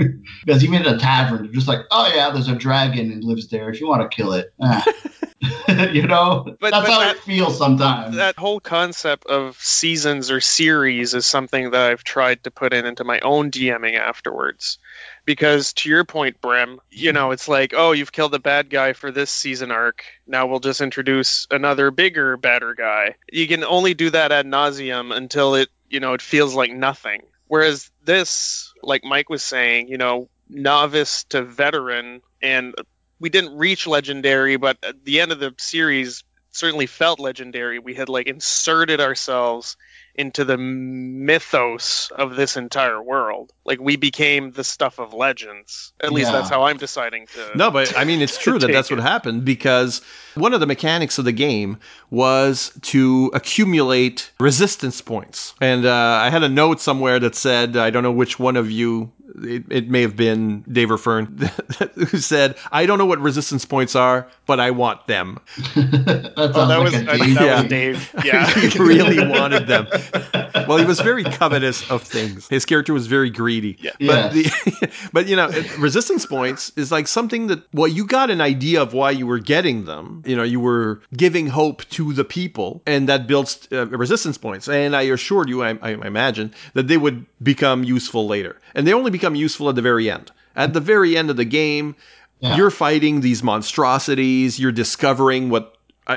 [0.45, 3.49] because even at a tavern, they're just like, oh yeah, there's a dragon and lives
[3.49, 3.69] there.
[3.69, 4.83] If you want to kill it, ah.
[5.93, 8.15] you know, But- that's but how that- it feels sometimes.
[8.17, 12.85] that whole concept of seasons or series is something that I've tried to put in
[12.85, 14.79] into my own DMing afterwards.
[15.25, 18.93] Because to your point, Brem, you know, it's like, oh, you've killed the bad guy
[18.93, 20.03] for this season arc.
[20.27, 23.15] Now we'll just introduce another bigger, badder guy.
[23.31, 27.21] You can only do that ad nauseum until it, you know, it feels like nothing.
[27.47, 32.75] Whereas this, like Mike was saying, you know, novice to veteran, and
[33.19, 37.79] we didn't reach legendary, but at the end of the series, certainly felt legendary.
[37.79, 39.77] We had like inserted ourselves
[40.17, 43.51] into the mythos of this entire world.
[43.65, 45.93] Like we became the stuff of legends.
[46.01, 46.37] At least Yeah.
[46.37, 47.57] that's how I'm deciding to.
[47.57, 49.03] No, but I mean, it's true that that's what it.
[49.03, 50.01] happened because
[50.35, 51.77] one of the mechanics of the game
[52.11, 55.53] was to accumulate resistance points.
[55.61, 58.69] And uh, I had a note somewhere that said, I don't know which one of
[58.69, 59.11] you,
[59.43, 61.25] it, it may have been Dave or Fern,
[61.95, 65.39] who said, I don't know what resistance points are, but I want them.
[65.75, 67.61] that Oh, that like was a I think Dave that Yeah.
[67.61, 68.15] was Dave.
[68.23, 68.49] Yeah.
[68.69, 69.87] he really wanted them.
[70.67, 72.47] Well, he was very covetous of things.
[72.47, 73.77] His character was very greedy.
[73.79, 73.91] Yeah.
[73.99, 74.63] But Yes.
[74.65, 78.81] the, but you know, resistance points is like something that well, you got an idea
[78.81, 80.23] of why you were getting them.
[80.25, 84.67] You know, you were giving hope to the people, and that builds uh, resistance points.
[84.67, 88.93] And I assured you, I, I imagine that they would become useful later, and they
[88.93, 90.31] only become useful at the very end.
[90.55, 91.95] At the very end of the game,
[92.39, 92.55] Yeah.
[92.57, 94.59] you're fighting these monstrosities.
[94.59, 95.73] You're discovering what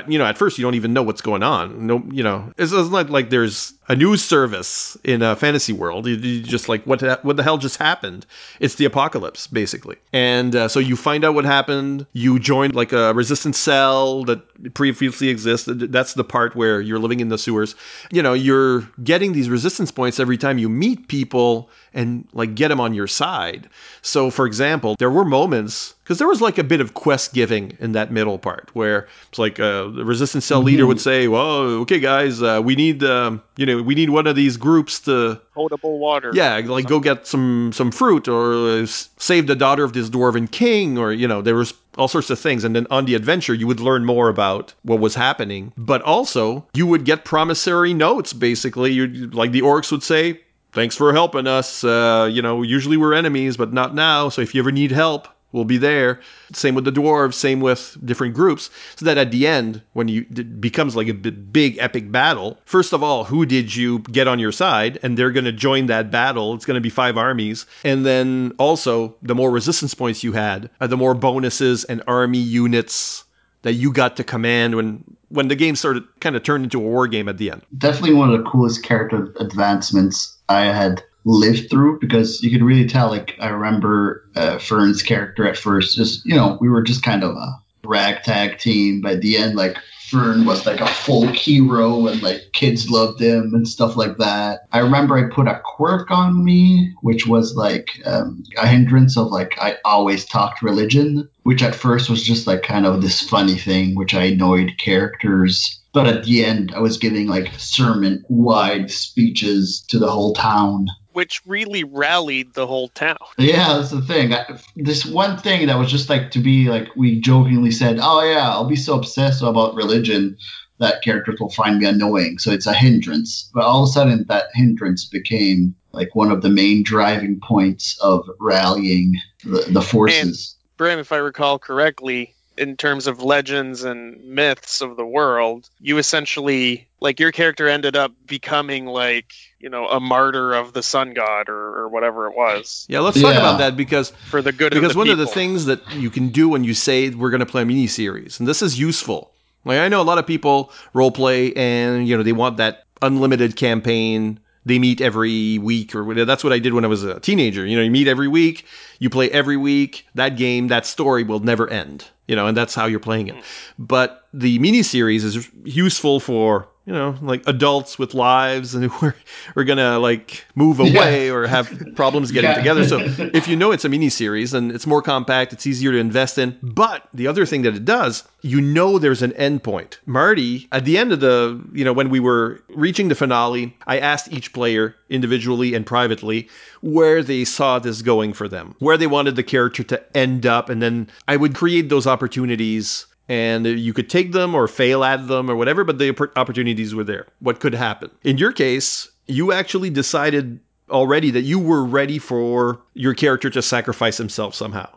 [0.07, 1.87] you know, at first you don't even know what's going on.
[1.87, 6.05] No, you know, it's, it's not like there's a news service in a fantasy world.
[6.05, 8.25] You, you just like what the, what the hell just happened?
[8.59, 12.05] It's the apocalypse basically, and uh, so you find out what happened.
[12.13, 15.91] You join like a resistance cell that previously existed.
[15.91, 17.75] That's the part where you're living in the sewers.
[18.11, 22.67] You know, you're getting these resistance points every time you meet people and like get
[22.67, 23.67] them on your side.
[24.03, 27.77] So, for example, there were moments because there was like a bit of quest giving
[27.79, 31.61] in that middle part where it's like uh, the resistance cell leader would say, "Well,
[31.81, 35.39] okay, guys, uh, we need um, you know we need one of these groups to
[35.53, 36.31] Potable water.
[36.33, 40.49] yeah, like go get some some fruit or uh, save the daughter of this dwarven
[40.49, 42.63] king or you know there was all sorts of things.
[42.63, 45.73] And then on the adventure you would learn more about what was happening.
[45.77, 48.93] But also you would get promissory notes basically.
[48.93, 50.39] You like the orcs would say
[50.71, 51.83] thanks for helping us.
[51.83, 54.29] Uh, you know usually we're enemies but not now.
[54.29, 56.19] So if you ever need help we'll be there.
[56.53, 58.69] Same with the dwarves same with different groups.
[58.95, 62.93] So that at the end when you it becomes like a big epic battle first
[62.93, 64.99] of all who did you get on your side?
[65.03, 66.53] And they're going to join that battle.
[66.53, 67.65] It's going to be five armies.
[67.83, 72.39] And then also the more resistance points you had uh, the more bonuses and army
[72.39, 73.23] units
[73.61, 76.83] that you got to command when when the game started kind of turned into a
[76.83, 77.61] war game at the end.
[77.77, 82.87] Definitely one of the coolest character advancements I had lived through because you could really
[82.87, 83.09] tell.
[83.09, 87.23] Like I remember uh, Fern's character at first, just you know, we were just kind
[87.23, 89.01] of a ragtag team.
[89.01, 89.77] By the end, like
[90.09, 94.61] Fern was like a folk hero and like kids loved him and stuff like that.
[94.71, 99.27] I remember I put a quirk on me, which was like um, a hindrance of
[99.27, 103.55] like I always talked religion, which at first was just like kind of this funny
[103.55, 105.79] thing, which I annoyed characters.
[105.93, 110.87] But at the end, I was giving like sermon wide speeches to the whole town.
[111.13, 113.17] Which really rallied the whole town.
[113.37, 114.33] Yeah, that's the thing.
[114.33, 118.23] I, this one thing that was just like to be like we jokingly said, "Oh
[118.23, 120.37] yeah, I'll be so obsessed about religion
[120.79, 123.49] that characters will find me annoying." So it's a hindrance.
[123.53, 127.97] But all of a sudden, that hindrance became like one of the main driving points
[128.01, 130.55] of rallying the, the forces.
[130.77, 135.97] Brim, if I recall correctly, in terms of legends and myths of the world, you
[135.97, 141.13] essentially like your character ended up becoming like you know a martyr of the sun
[141.13, 143.39] god or, or whatever it was Yeah, let's talk Yeah.
[143.39, 144.95] about that because for the good because of the things.
[144.95, 145.21] Because one people.
[145.21, 147.65] of the things that you can do when you say we're going to play a
[147.65, 149.31] mini series, and this is useful.
[149.65, 152.83] Like I know a lot of people role play, and you know they want that
[153.01, 154.39] unlimited campaign.
[154.65, 156.25] They meet every week, or whatever.
[156.25, 157.65] That's what I did when I was a teenager.
[157.65, 158.65] You know, you meet every week,
[158.99, 160.05] you play every week.
[160.15, 162.05] That game, that story will never end.
[162.29, 163.35] You know, and that's how you're playing it.
[163.35, 163.43] Mm.
[163.79, 169.13] But the mini series is useful for you know like adults with lives and we're
[169.55, 172.55] we're gonna like move away or have problems getting Yeah.
[172.55, 172.83] together.
[172.83, 172.97] So
[173.31, 176.39] if you know it's a mini series and it's more compact, it's easier to invest
[176.39, 176.57] in.
[176.63, 179.99] But the other thing that it does, you know there's an end point.
[180.07, 183.99] Marty, at the end of the, you know, when we were reaching the finale, I
[183.99, 186.49] asked each player individually and privately
[186.81, 190.69] where they saw this going for them, where they wanted the character to end up,
[190.69, 195.27] and then I would create those opportunities and you could take them or fail at
[195.27, 197.27] them or whatever, but the opportunities were there.
[197.39, 198.09] What could happen?
[198.23, 203.61] In your case, you actually decided already that you were ready for your character to
[203.61, 204.87] sacrifice himself somehow.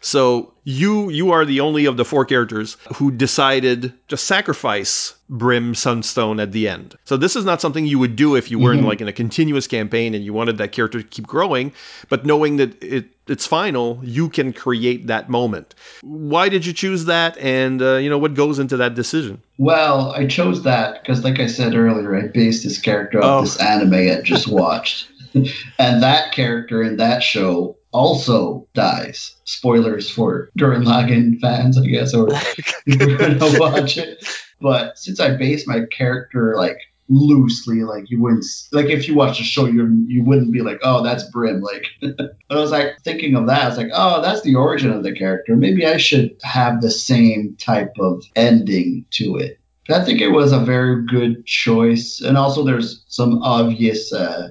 [0.00, 5.74] So you you are the only of the four characters who decided to sacrifice Brim
[5.74, 6.96] Sunstone at the end.
[7.04, 9.12] So this is not something you would do if you were in like in a
[9.12, 11.72] continuous campaign and you wanted that character to keep growing,
[12.08, 15.74] but knowing that it it's final, you can create that moment.
[16.02, 19.40] Why did you choose that and uh, you know what goes into that decision?
[19.58, 23.40] Well, I chose that because, like I said earlier, I based this character off Oh.
[23.42, 25.08] this anime I just watched.
[25.78, 29.36] and that character in that show also dies.
[29.44, 32.28] Spoilers for Gurren Lagann fans, I guess, or
[32.86, 34.26] you're to watch it.
[34.60, 39.38] But since I based my character, like, loosely, like, you wouldn't, like, if you watch
[39.38, 41.60] the show, you you wouldn't be like, oh, that's Brim.
[41.60, 43.62] Like, but I was like thinking of that.
[43.62, 45.56] I was like, oh, that's the origin of the character.
[45.56, 49.58] Maybe I should have the same type of ending to it.
[49.90, 52.20] I think it was a very good choice.
[52.20, 54.50] And also, there's some obvious uh,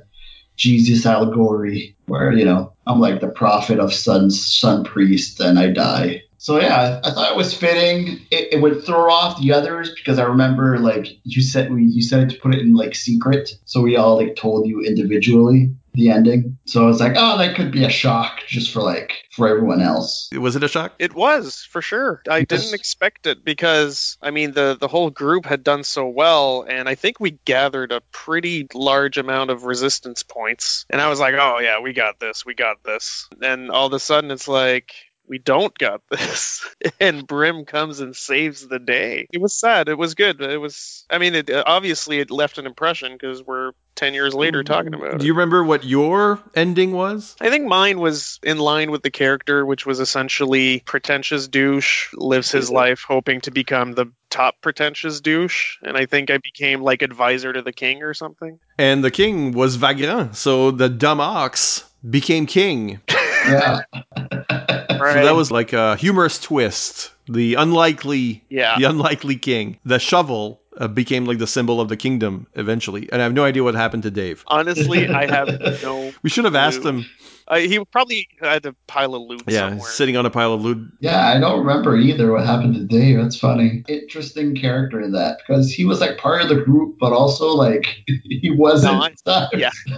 [0.62, 5.72] Jesus allegory where, you know, I'm like the prophet of sun's sun priest and I
[5.72, 6.22] die.
[6.38, 8.20] So yeah, I, I thought it was fitting.
[8.30, 12.02] It, it would throw off the others because I remember like you said we you
[12.04, 16.10] said to put it in like secret, so we all like told you individually the
[16.10, 16.58] ending.
[16.66, 19.82] So I was like, oh, that could be a shock just for like for everyone
[19.82, 20.30] else.
[20.34, 20.94] Was it a shock?
[21.00, 22.22] It was for sure.
[22.30, 22.48] I Yes.
[22.48, 26.88] didn't expect it because I mean the the whole group had done so well, and
[26.88, 30.86] I think we gathered a pretty large amount of resistance points.
[30.90, 33.28] And I was like, oh yeah, we got this, we got this.
[33.42, 34.94] And all of a sudden, it's like
[35.28, 36.68] we don't got this,
[37.00, 39.28] and Brim comes and saves the day.
[39.32, 39.90] It was sad.
[39.90, 40.42] It was good.
[40.42, 41.06] It was.
[41.10, 44.74] I mean, it uh, obviously it left an impression because we're ten years later mm-hmm.
[44.74, 45.20] talking about it.
[45.20, 47.36] Do you remember what your ending was?
[47.40, 52.52] I think mine was in line with the character, which was essentially pretentious douche, lives
[52.52, 52.76] his mm-hmm.
[52.76, 55.78] life hoping to become the top pretentious douche.
[55.84, 58.60] And I think I became like advisor to the king or something.
[58.78, 63.00] And the king was Vagrant, so the dumb ox became king.
[63.10, 63.82] Yeah.
[65.02, 65.14] Right.
[65.14, 67.12] So that was like a humorous twist.
[67.30, 68.78] The unlikely, Yeah.
[68.78, 69.78] the unlikely king.
[69.86, 73.10] The shovel uh, became like the symbol of the kingdom eventually.
[73.12, 74.44] And I have no idea what happened to Dave.
[74.48, 75.48] Honestly, I have
[75.84, 76.12] no.
[76.24, 77.06] We should have asked him.
[77.52, 79.90] Uh, he probably had a pile of loot Yeah, somewhere.
[79.90, 80.90] sitting on a pile of loot.
[81.02, 83.18] Yeah, I don't remember either what happened to Dave.
[83.22, 83.84] That's funny.
[83.90, 87.86] Interesting character in that because he was like part of the group, but also like
[88.08, 89.20] he wasn't.
[89.54, 89.70] yeah.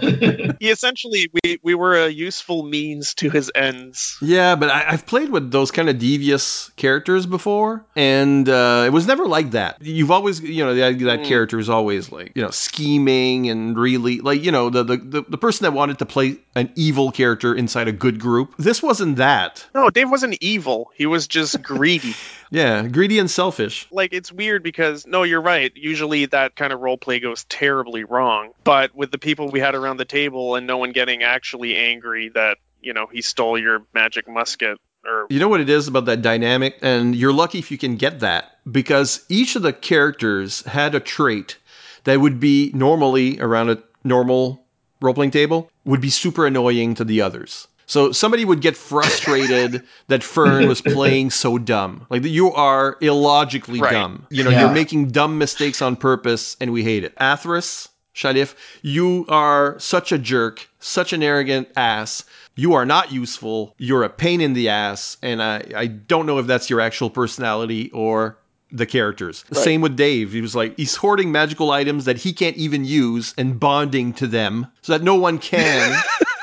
[0.58, 4.18] he essentially we we were a useful means to his ends.
[4.20, 8.90] Yeah, but I, I've played with those kind of devious characters before, and uh, it
[8.92, 9.78] was never like that.
[9.80, 11.24] You've always, you know, that, that Mm.
[11.24, 15.22] character is always like, you know, scheming and really, like, you know, the, the the
[15.28, 18.54] the person that wanted to play an evil character character inside a good group.
[18.58, 19.66] This wasn't that.
[19.74, 20.90] No, Dave wasn't evil.
[20.94, 22.14] He was just greedy.
[22.50, 23.86] Yeah, greedy and selfish.
[23.90, 25.72] like it's weird because no, you're right.
[25.74, 28.52] Usually that kind of role play goes terribly wrong.
[28.64, 32.30] But with the people we had around the table and no one getting actually angry
[32.30, 36.06] that, you know, he stole your magic musket or You know what it is about
[36.06, 36.76] that dynamic?
[36.80, 41.00] And you're lucky if you can get that because each of the characters had a
[41.00, 41.58] trait
[42.04, 44.63] that would be normally around a normal
[45.04, 47.68] role playing table, would be super annoying to the others.
[47.86, 52.06] So somebody would get frustrated that Fern was playing so dumb.
[52.08, 53.92] Like that you are illogically Right.
[53.92, 54.26] dumb.
[54.30, 54.60] You know, Yeah.
[54.62, 57.14] you're making dumb mistakes on purpose and we hate it.
[57.16, 62.24] Arthas, Shalif, you are such a jerk, such an arrogant ass.
[62.56, 63.74] You are not useful.
[63.76, 65.16] You're a pain in the ass.
[65.22, 68.38] And I, I don't know if that's your actual personality or
[68.74, 69.44] the characters.
[69.52, 70.32] Same with Dave.
[70.32, 74.26] He was like, he's hoarding magical items that he can't even use and bonding to
[74.26, 75.92] them so that no one can.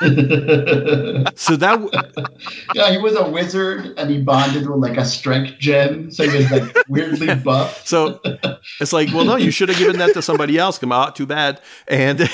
[1.36, 1.90] so that, w-
[2.74, 6.38] yeah, he was a wizard and he bonded with like a strength gem, so he
[6.38, 7.86] was like weirdly buff.
[7.86, 8.20] so
[8.80, 10.78] it's like, well, no, you should have given that to somebody else.
[10.78, 11.60] Come out, too bad.
[11.86, 12.30] And,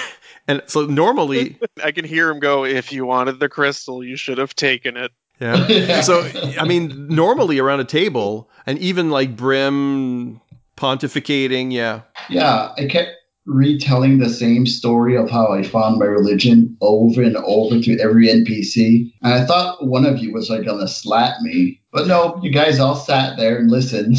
[0.46, 4.38] and so normally, I can hear him go, if you wanted the crystal, you should
[4.38, 5.11] have taken it.
[5.41, 6.01] Yeah.
[6.03, 6.28] So
[6.59, 10.41] I mean, normally around a table, and even like Brim
[10.76, 12.03] pontificating, yeah.
[12.28, 13.11] Yeah, I kept
[13.47, 18.28] retelling the same story of how I found my religion over and over to every
[18.28, 19.11] NPC.
[19.22, 21.80] And I thought one of you was like gonna slap me.
[21.93, 24.18] But no, you guys all sat there and listened.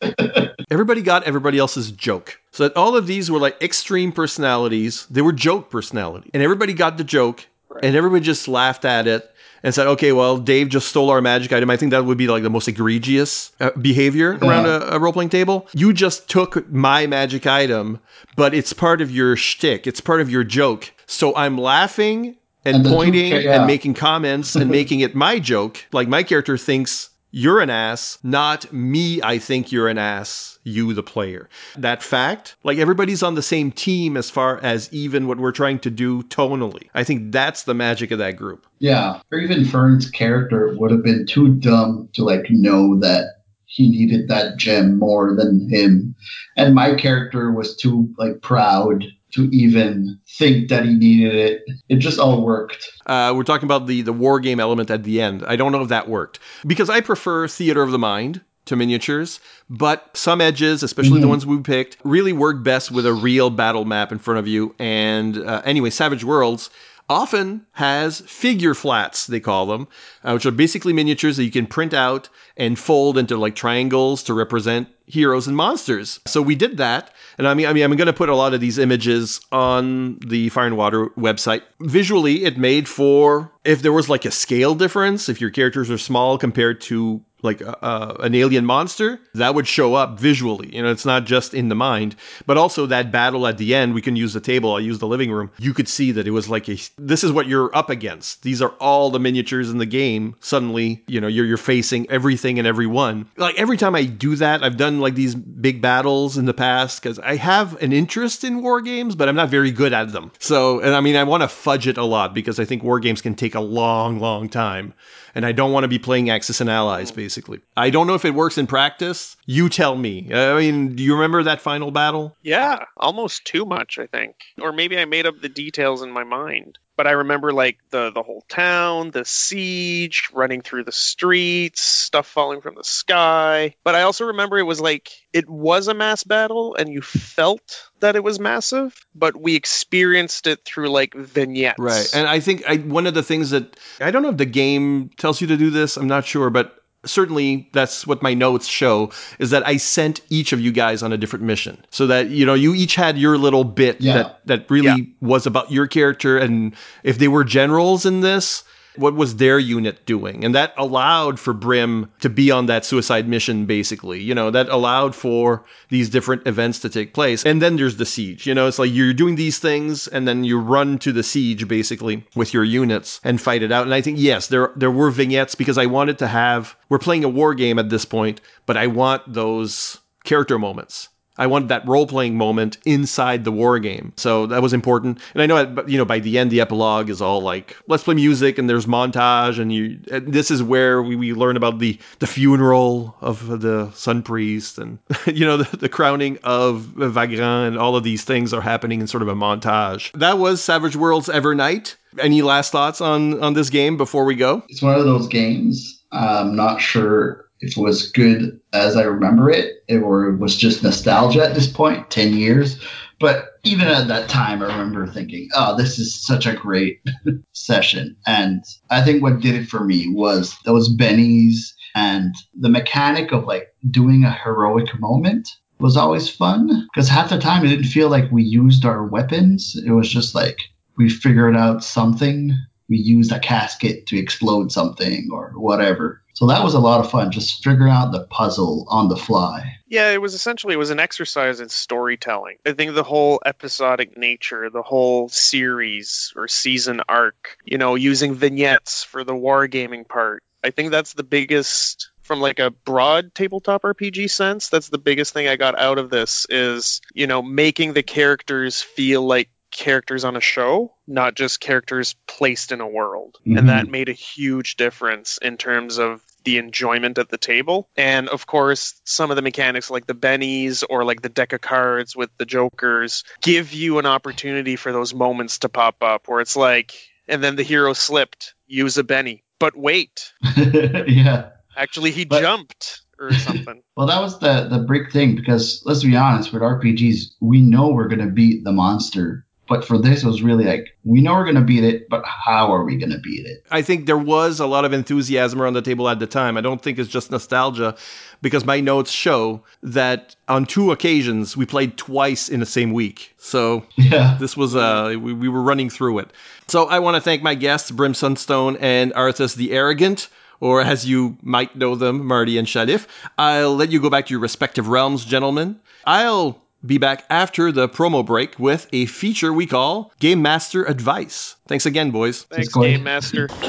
[0.70, 2.40] Everybody got everybody else's joke.
[2.50, 5.06] So that all of these were like extreme personalities.
[5.10, 6.30] They were joke personalities.
[6.32, 7.46] and everybody got the joke,
[7.82, 9.30] and everybody just laughed at it.
[9.64, 11.70] And said, okay, well, Dave just stole our magic item.
[11.70, 15.12] I think that would be like the most egregious uh, behavior around a, a role
[15.12, 15.68] playing table.
[15.72, 18.00] You just took my magic item,
[18.36, 19.86] but it's part of your shtick.
[19.86, 20.92] It's part of your joke.
[21.06, 23.58] So I'm laughing and, And pointing yeah.
[23.58, 25.84] and making comments and making it my joke.
[25.92, 30.94] Like my character thinks you're an ass, not me, I think you're an ass, you,
[30.94, 31.48] the player.
[31.76, 35.78] That fact, like everybody's on the same team as far as even what we're trying
[35.80, 36.88] to do tonally.
[36.94, 38.66] I think that's the magic of that group.
[38.78, 39.20] yeah.
[39.30, 44.28] Or even Fern's character would have been too dumb to like know that he needed
[44.28, 46.14] that gem more than him.
[46.56, 51.62] And my character was too like proud to even think that he needed it.
[51.88, 52.86] It just all worked.
[53.06, 55.42] Uh, we're talking about the the war game element at the end.
[55.46, 59.40] I don't know if that worked because I prefer theater of the mind to miniatures,
[59.68, 63.84] but some edges, especially the ones we picked, really work best with a real battle
[63.84, 64.74] map in front of you.
[64.78, 66.70] And uh, anyway, Savage Worlds
[67.08, 69.86] often has figure flats they call them
[70.24, 74.22] uh, which are basically miniatures that you can print out and fold into like triangles
[74.22, 76.20] to represent heroes and monsters.
[76.26, 77.12] So we did that.
[77.36, 80.18] And i mean i mean i'm going to put a lot of these images on
[80.20, 81.62] the fire and water website.
[81.80, 85.98] Visually it made for if there was like a scale difference if your characters are
[85.98, 90.74] small compared to like uh, uh, an alien monster, that would show up visually.
[90.74, 92.16] You know, it's not just in the mind,
[92.46, 93.94] but also that battle at the end.
[93.94, 94.74] We can use the table.
[94.74, 95.50] I use the living room.
[95.58, 96.78] You could see that it was like a.
[96.98, 98.42] This is what you're up against.
[98.42, 100.36] These are all the miniatures in the game.
[100.40, 103.28] Suddenly, you know, you're you're facing everything and everyone.
[103.36, 107.02] Like every time I do that, I've done like these big battles in the past
[107.02, 110.30] because I have an interest in war games, but I'm not very good at them.
[110.38, 113.00] So, and I mean, I want to fudge it a lot because I think war
[113.00, 114.94] games can take a long, long time
[115.34, 117.16] and I don't want to be playing Axis and Allies, hmm.
[117.16, 117.60] basically.
[117.76, 119.36] I don't know if it works in practice.
[119.46, 120.32] You tell me.
[120.32, 122.36] I mean, do you remember that final battle?
[122.42, 124.36] Yeah, almost too much, I think.
[124.60, 126.78] Or maybe I made up the details in my mind.
[126.96, 132.26] But I remember like the the whole town, the siege, running through the streets, stuff
[132.26, 133.74] falling from the sky.
[133.84, 137.90] But I also remember it was like it was a mass battle and you felt
[138.00, 141.78] that it was massive, but we experienced it through like vignettes.
[141.78, 142.10] Right.
[142.14, 145.10] And I think I, one of the things that I don't know if the game
[145.16, 149.10] tells you to do this, I'm not sure, but certainly that's what my notes show
[149.38, 152.46] is that I sent each of you guys on a different mission so that you
[152.46, 154.14] know you each had your little bit Yeah.
[154.14, 154.96] that that really Yeah.
[155.20, 158.62] was about your character and if they were generals in this
[158.96, 160.44] what was their unit doing?
[160.44, 164.20] And that allowed for brim to be on that suicide mission basically.
[164.20, 167.44] You know that allowed for these different events to take place.
[167.44, 168.66] And then there's the siege you know?
[168.66, 172.54] It's like you're doing these things and then you run to the siege basically with
[172.54, 173.84] your units and fight it out.
[173.84, 177.24] And i think yes there there were vignettes because i wanted to have we're playing
[177.24, 181.08] a war game at this point but i want those character moments
[181.38, 184.12] I wanted that role playing moment inside the war game.
[184.16, 185.18] So that was important.
[185.34, 188.14] And I know, you know, by the end, the epilogue is all like, let's play
[188.14, 189.58] music and there's montage.
[189.58, 193.90] And you, and this is where we, we learn about the, the funeral of the
[193.92, 198.52] sun priest and, you know, the, the crowning of Vagrant and all of these things
[198.52, 200.12] are happening in sort of a montage.
[200.12, 201.96] That was Savage Worlds Evernight.
[202.18, 204.62] Any last thoughts on on this game before we go?
[204.68, 206.02] It's one of those games.
[206.12, 211.44] I'm not sure it was good as I remember it, or it was just nostalgia
[211.44, 212.78] at this point, 10 years.
[213.20, 217.00] But even at that time, I remember thinking, oh, this is such a great
[217.52, 218.16] session.
[218.26, 223.44] And I think what did it for me was those bennies and the mechanic of
[223.44, 225.48] like doing a heroic moment
[225.78, 229.80] was always fun because half the time it didn't feel like we used our weapons.
[229.86, 230.58] It was just like
[230.96, 232.56] we figured out something.
[232.92, 236.22] We used a casket to explode something or whatever.
[236.34, 239.78] So that was a lot of fun, just figuring out the puzzle on the fly.
[239.86, 242.58] Yeah, it was essentially it was an exercise in storytelling.
[242.66, 248.34] I think the whole episodic nature, the whole series or season arc, you know, using
[248.34, 250.42] vignettes for the wargaming part.
[250.62, 255.32] I think that's the biggest from like a broad tabletop RPG sense, that's the biggest
[255.32, 260.24] thing I got out of this is, you know, making the characters feel like characters
[260.24, 263.38] on a show, not just characters placed in a world.
[263.46, 263.58] Mhm.
[263.58, 267.88] And that made a huge difference in terms of the enjoyment at the table.
[267.96, 271.60] And of course, some of the mechanics like the bennies or like the deck of
[271.60, 276.40] cards with the jokers give you an opportunity for those moments to pop up where
[276.40, 276.92] it's like,
[277.28, 279.42] and then the hero slipped, use a benny.
[279.60, 281.50] But wait, yeah.
[281.76, 283.82] actually he But- jumped or something.
[283.96, 287.90] Well, that was the the big thing because let's be honest, with RPGs, we know
[287.90, 291.46] we're gonna beat the monster, but for this, it was really like we know we're
[291.46, 293.64] gonna beat it, but how are we gonna beat it?
[293.70, 296.56] I think there was a lot of enthusiasm around the table at the time.
[296.58, 297.96] I don't think it's just nostalgia
[298.42, 303.34] because my notes show that on two occasions we played twice in the same week.
[303.38, 304.36] So Yeah.
[304.38, 306.30] this was uh we, we were running through it.
[306.68, 310.28] So I want to thank my guests Brim Sunstone and Arthas the Arrogant.
[310.60, 313.08] Or as you might know them, Marty and Shalif.
[313.36, 315.80] I'll let you go back to your respective realms, gentlemen.
[316.06, 321.56] I'll be back after the promo break with a feature we call Game Master Advice.
[321.66, 322.42] Thanks again, boys.
[322.44, 322.92] Thanks, Corey.
[322.92, 323.46] Game Master.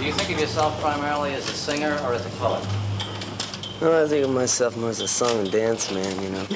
[0.00, 2.66] Do you think of yourself primarily as a singer or as a poet?
[3.82, 6.46] No, I think of myself more as a song and dance man, you know.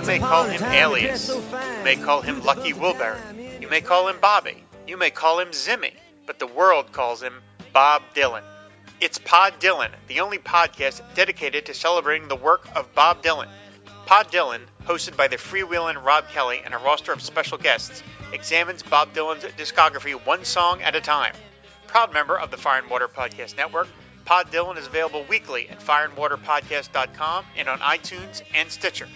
[0.00, 1.28] You may call him Alias.
[1.28, 3.49] You may call him Lucky Wilbury.
[3.70, 4.64] You may call him Bobby.
[4.88, 5.92] You may call him Zimmy.
[6.26, 7.40] But the world calls him
[7.72, 8.42] Bob Dylan.
[9.00, 13.46] It's Pod Dylan, the only podcast dedicated to celebrating the work of Bob Dylan.
[14.06, 18.02] Pod Dylan, hosted by the freewheeling Rob Kelly and a roster of special guests,
[18.32, 21.36] examines Bob Dylan's discography one song at a time.
[21.86, 23.86] Proud member of the Fire and Water Podcast Network,
[24.24, 29.06] Pod Dylan is available weekly at fireandwaterpodcast.com and on iTunes and Stitcher.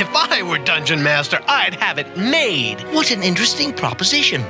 [0.00, 2.80] If I were Dungeon Master, I'd have it made.
[2.94, 4.42] What an interesting proposition.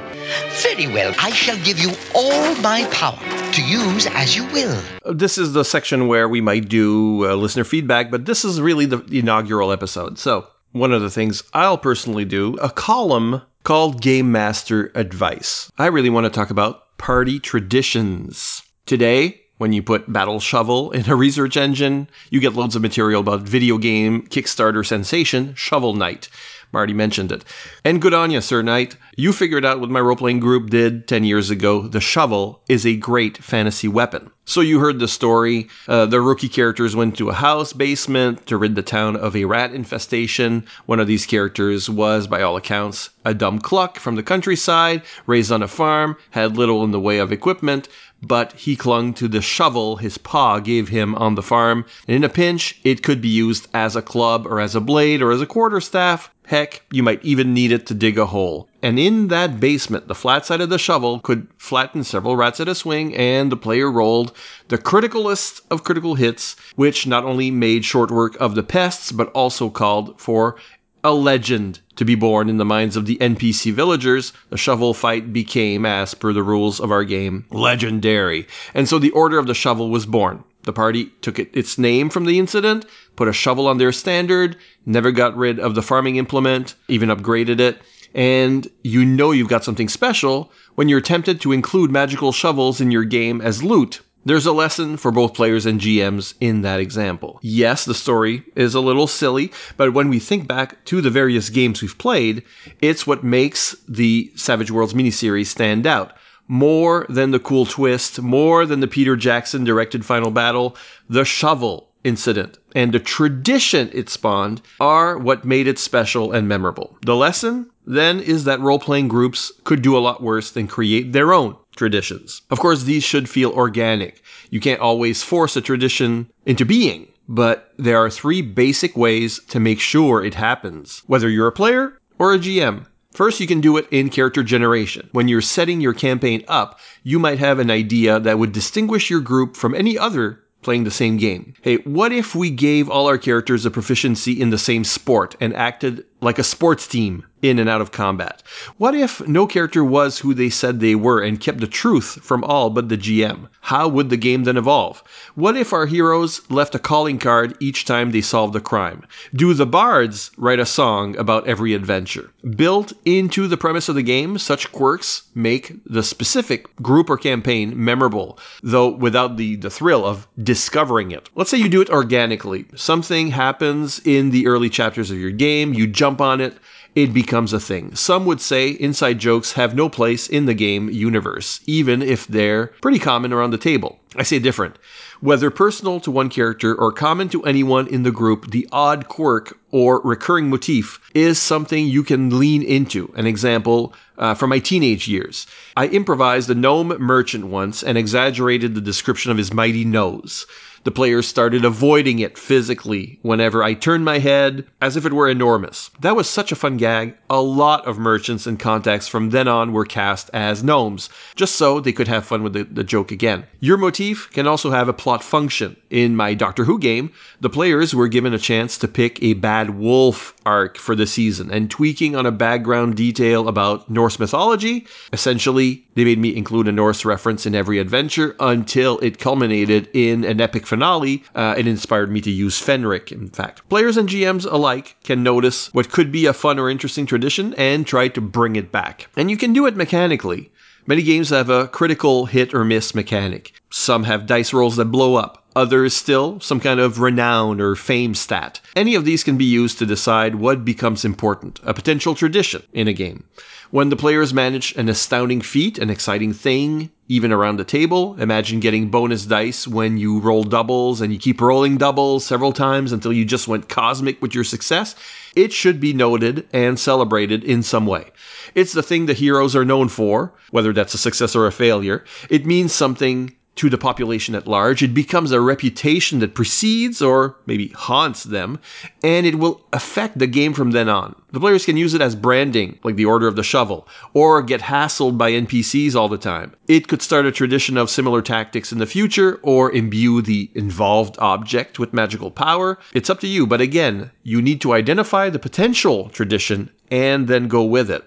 [0.63, 3.19] Very well, I shall give you all my power
[3.53, 4.79] to use as you will.
[5.07, 8.85] This is the section where we might do uh, listener feedback, but this is really
[8.85, 10.19] the inaugural episode.
[10.19, 15.73] So, one of the things I'll personally do a column called Game Master Advice.
[15.79, 18.63] I really want to talk about party traditions.
[18.85, 23.21] Today, when you put Battle Shovel in a research engine, you get loads of material
[23.21, 26.29] about video game Kickstarter sensation Shovel Knight.
[26.73, 27.45] Marty mentioned it.
[27.85, 28.97] And good on you, Sir Knight.
[29.17, 31.89] You figured out what my role playing group did 10 years ago.
[31.89, 34.31] The shovel is a great fantasy weapon.
[34.49, 35.69] So you heard the story.
[35.87, 39.45] Uh, the rookie characters went to a house basement to rid the town of a
[39.45, 40.65] rat infestation.
[40.87, 45.53] One of these characters was, by all accounts, a dumb cluck from the countryside, raised
[45.53, 47.89] on a farm, had little in the way of equipment,
[48.23, 51.85] but he clung to the shovel his pa gave him on the farm.
[52.07, 55.21] And in a pinch, it could be used as a club or as a blade
[55.21, 56.31] or as a quarterstaff.
[56.49, 58.71] Heck, you might even need it to dig a hole.
[58.83, 62.69] And in that basement, the flat side of the shovel could flatten several rats at
[62.69, 64.33] a swing, and the player rolled
[64.69, 69.31] the criticalest of critical hits, which not only made short work of the pests, but
[69.33, 70.57] also called for
[71.05, 75.35] a legend to be born in the minds of the NPC villagers, the shovel fight
[75.35, 78.47] became, as per the rules of our game, legendary.
[78.73, 80.43] And so the Order of the Shovel was born.
[80.63, 82.87] The party took it, its name from the incident,
[83.19, 84.57] put a shovel on their standard,
[84.87, 87.83] never got rid of the farming implement, even upgraded it,
[88.15, 92.93] and you know you've got something special when you're tempted to include magical shovels in
[92.93, 94.01] your game as loot.
[94.25, 97.41] There's a lesson for both players and GMs in that example.
[97.43, 101.51] Yes, the story is a little silly, but when we think back to the various
[101.51, 102.45] games we've played,
[102.81, 106.13] it's what makes the Savage Worlds miniseries stand out.
[106.47, 110.77] More than the cool twist, more than the Peter Jackson directed final battle,
[111.11, 116.97] the shovel incident and the tradition it spawned are what made it special and memorable.
[117.05, 121.13] The lesson, then, is that role playing groups could do a lot worse than create
[121.13, 122.43] their own traditions.
[122.51, 124.23] Of course, these should feel organic.
[124.51, 129.61] You can't always force a tradition into being, but there are three basic ways to
[129.61, 132.85] make sure it happens, whether you're a player or a GM.
[133.13, 135.09] First, you can do it in character generation.
[135.13, 139.21] When you're setting your campaign up, you might have an idea that would distinguish your
[139.21, 141.55] group from any other playing the same game.
[141.63, 145.55] Hey, what if we gave all our characters a proficiency in the same sport and
[145.55, 148.43] acted like a sports team in and out of combat?
[148.77, 152.45] What if no character was who they said they were and kept the truth from
[152.45, 153.49] all but the GM?
[153.61, 155.03] How would the game then evolve?
[155.35, 159.05] What if our heroes left a calling card each time they solved a crime?
[159.35, 162.31] Do the bards write a song about every adventure?
[162.57, 167.73] Built into the premise of the game, such quirks make the specific group or campaign
[167.77, 171.29] memorable, though without the, the thrill of discovering it.
[171.35, 172.65] Let's say you do it organically.
[172.75, 176.57] Something happens in the early chapters of your game, you jump on it,
[176.95, 177.95] it becomes a thing.
[177.95, 182.69] Some would say inside jokes have no place in the game universe, even if they're
[182.81, 183.99] pretty common around the table.
[184.17, 184.77] I say different.
[185.21, 189.59] Whether personal to one character or common to anyone in the group, the odd quirk
[189.71, 193.13] or recurring motif is something you can lean into.
[193.17, 195.47] An example uh, from my teenage years.
[195.77, 200.47] I improvised a gnome merchant once and exaggerated the description of his mighty nose.
[200.85, 205.29] The players started avoiding it physically whenever I turned my head as if it were
[205.29, 205.91] enormous.
[206.01, 207.17] That was such a fun gag.
[207.29, 211.81] A lot of merchants and contacts from then on were cast as gnomes, just so
[211.81, 213.45] they could have fun with the, the joke again.
[213.61, 215.77] Your motif can also have a plot function.
[215.91, 217.11] In my Doctor Who game,
[217.41, 221.51] the players were given a chance to pick a bad wolf arc for the season
[221.51, 224.87] and tweaking on a background detail about Norse mythology.
[225.13, 230.25] Essentially, they made me include a Norse reference in every adventure until it culminated in
[230.25, 231.25] an epic finale.
[231.35, 233.69] Uh, it inspired me to use Fenric, in fact.
[233.69, 237.87] Players and GMs alike can notice what could be a fun or interesting tradition and
[237.87, 239.09] try to bring it back.
[239.17, 240.51] And you can do it mechanically.
[240.87, 243.53] Many games have a critical hit or miss mechanic.
[243.69, 245.45] Some have dice rolls that blow up.
[245.55, 248.61] Others still some kind of renown or fame stat.
[248.77, 252.89] Any of these can be used to decide what becomes important, a potential tradition in
[252.89, 253.25] a game.
[253.71, 258.61] When the players manage an astounding feat, an exciting thing, even around the table, imagine
[258.61, 263.13] getting bonus dice when you roll doubles and you keep rolling doubles several times until
[263.13, 264.95] you just went cosmic with your success.
[265.37, 268.07] It should be noted and celebrated in some way.
[268.55, 272.05] It's the thing the heroes are known for, whether that's a success or a failure.
[272.31, 274.83] It means something to the population at large.
[274.83, 278.59] It becomes a reputation that precedes or maybe haunts them,
[279.03, 281.15] and it will affect the game from then on.
[281.33, 284.61] The players can use it as branding, like the Order of the Shovel, or get
[284.61, 286.55] hassled by NPCs all the time.
[286.69, 291.17] It could start a tradition of similar tactics in the future, or imbue the involved
[291.19, 292.79] object with magical power.
[292.95, 297.49] It's up to you, but again, you need to identify the potential tradition and then
[297.49, 298.05] go with it.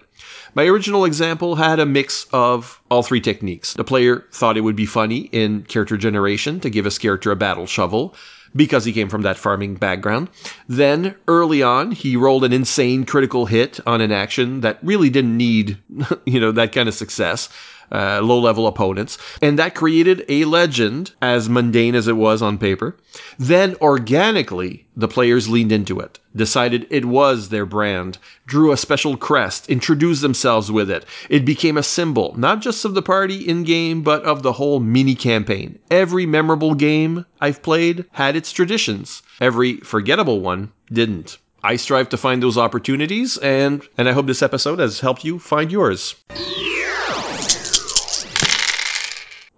[0.54, 3.74] My original example had a mix of all three techniques.
[3.74, 7.38] The player thought it would be funny in character generation to give his character a
[7.38, 8.16] battle shovel
[8.54, 10.30] because he came from that farming background.
[10.68, 15.38] Then, early on, he rolled an insane critical hit on an action that really didn't
[15.38, 15.78] need,
[16.26, 17.48] you know, that kind of success
[17.92, 19.18] uh, low level opponents.
[19.42, 22.96] And that created a legend, as mundane as it was on paper.
[23.38, 29.18] Then organically, the players leaned into it, decided it was their brand, drew a special
[29.18, 31.06] crest, introduced themselves with it.
[31.30, 34.80] It became a symbol, not just of the party in game, but of the whole
[34.80, 35.80] mini campaign.
[35.90, 39.22] Every memorable game I've played had its traditions.
[39.40, 41.38] Every forgettable one didn't.
[41.64, 45.38] I strive to find those opportunities, and, and I hope this episode has helped you
[45.38, 46.16] find yours.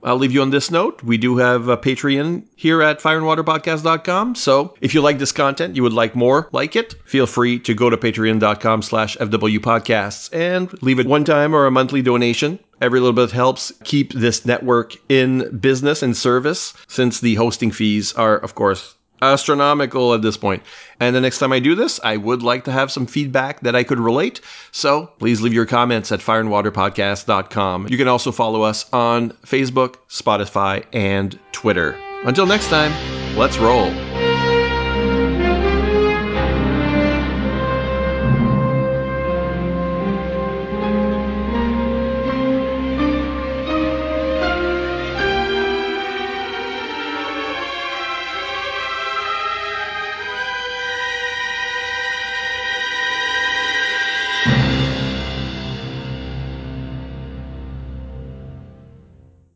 [0.03, 1.01] I'll leave you on this note.
[1.03, 4.35] We do have a Patreon here at fireandwaterpodcast.com.
[4.35, 7.73] So if you like this content, you would like more like it, feel free to
[7.73, 12.59] go to patreon.com slash FW podcasts and leave a one time or a monthly donation.
[12.81, 18.13] Every little bit helps keep this network in business and service since the hosting fees
[18.13, 20.63] are, of course, astronomical at this point.
[20.99, 23.75] And the next time I do this, I would like to have some feedback that
[23.75, 24.41] I could relate.
[24.71, 27.87] So please leave your comments at fireandwaterpodcast.com.
[27.89, 31.97] You can also follow us on Facebook, Spotify, and Twitter.
[32.25, 32.93] Until next time,
[33.37, 34.12] let's roll.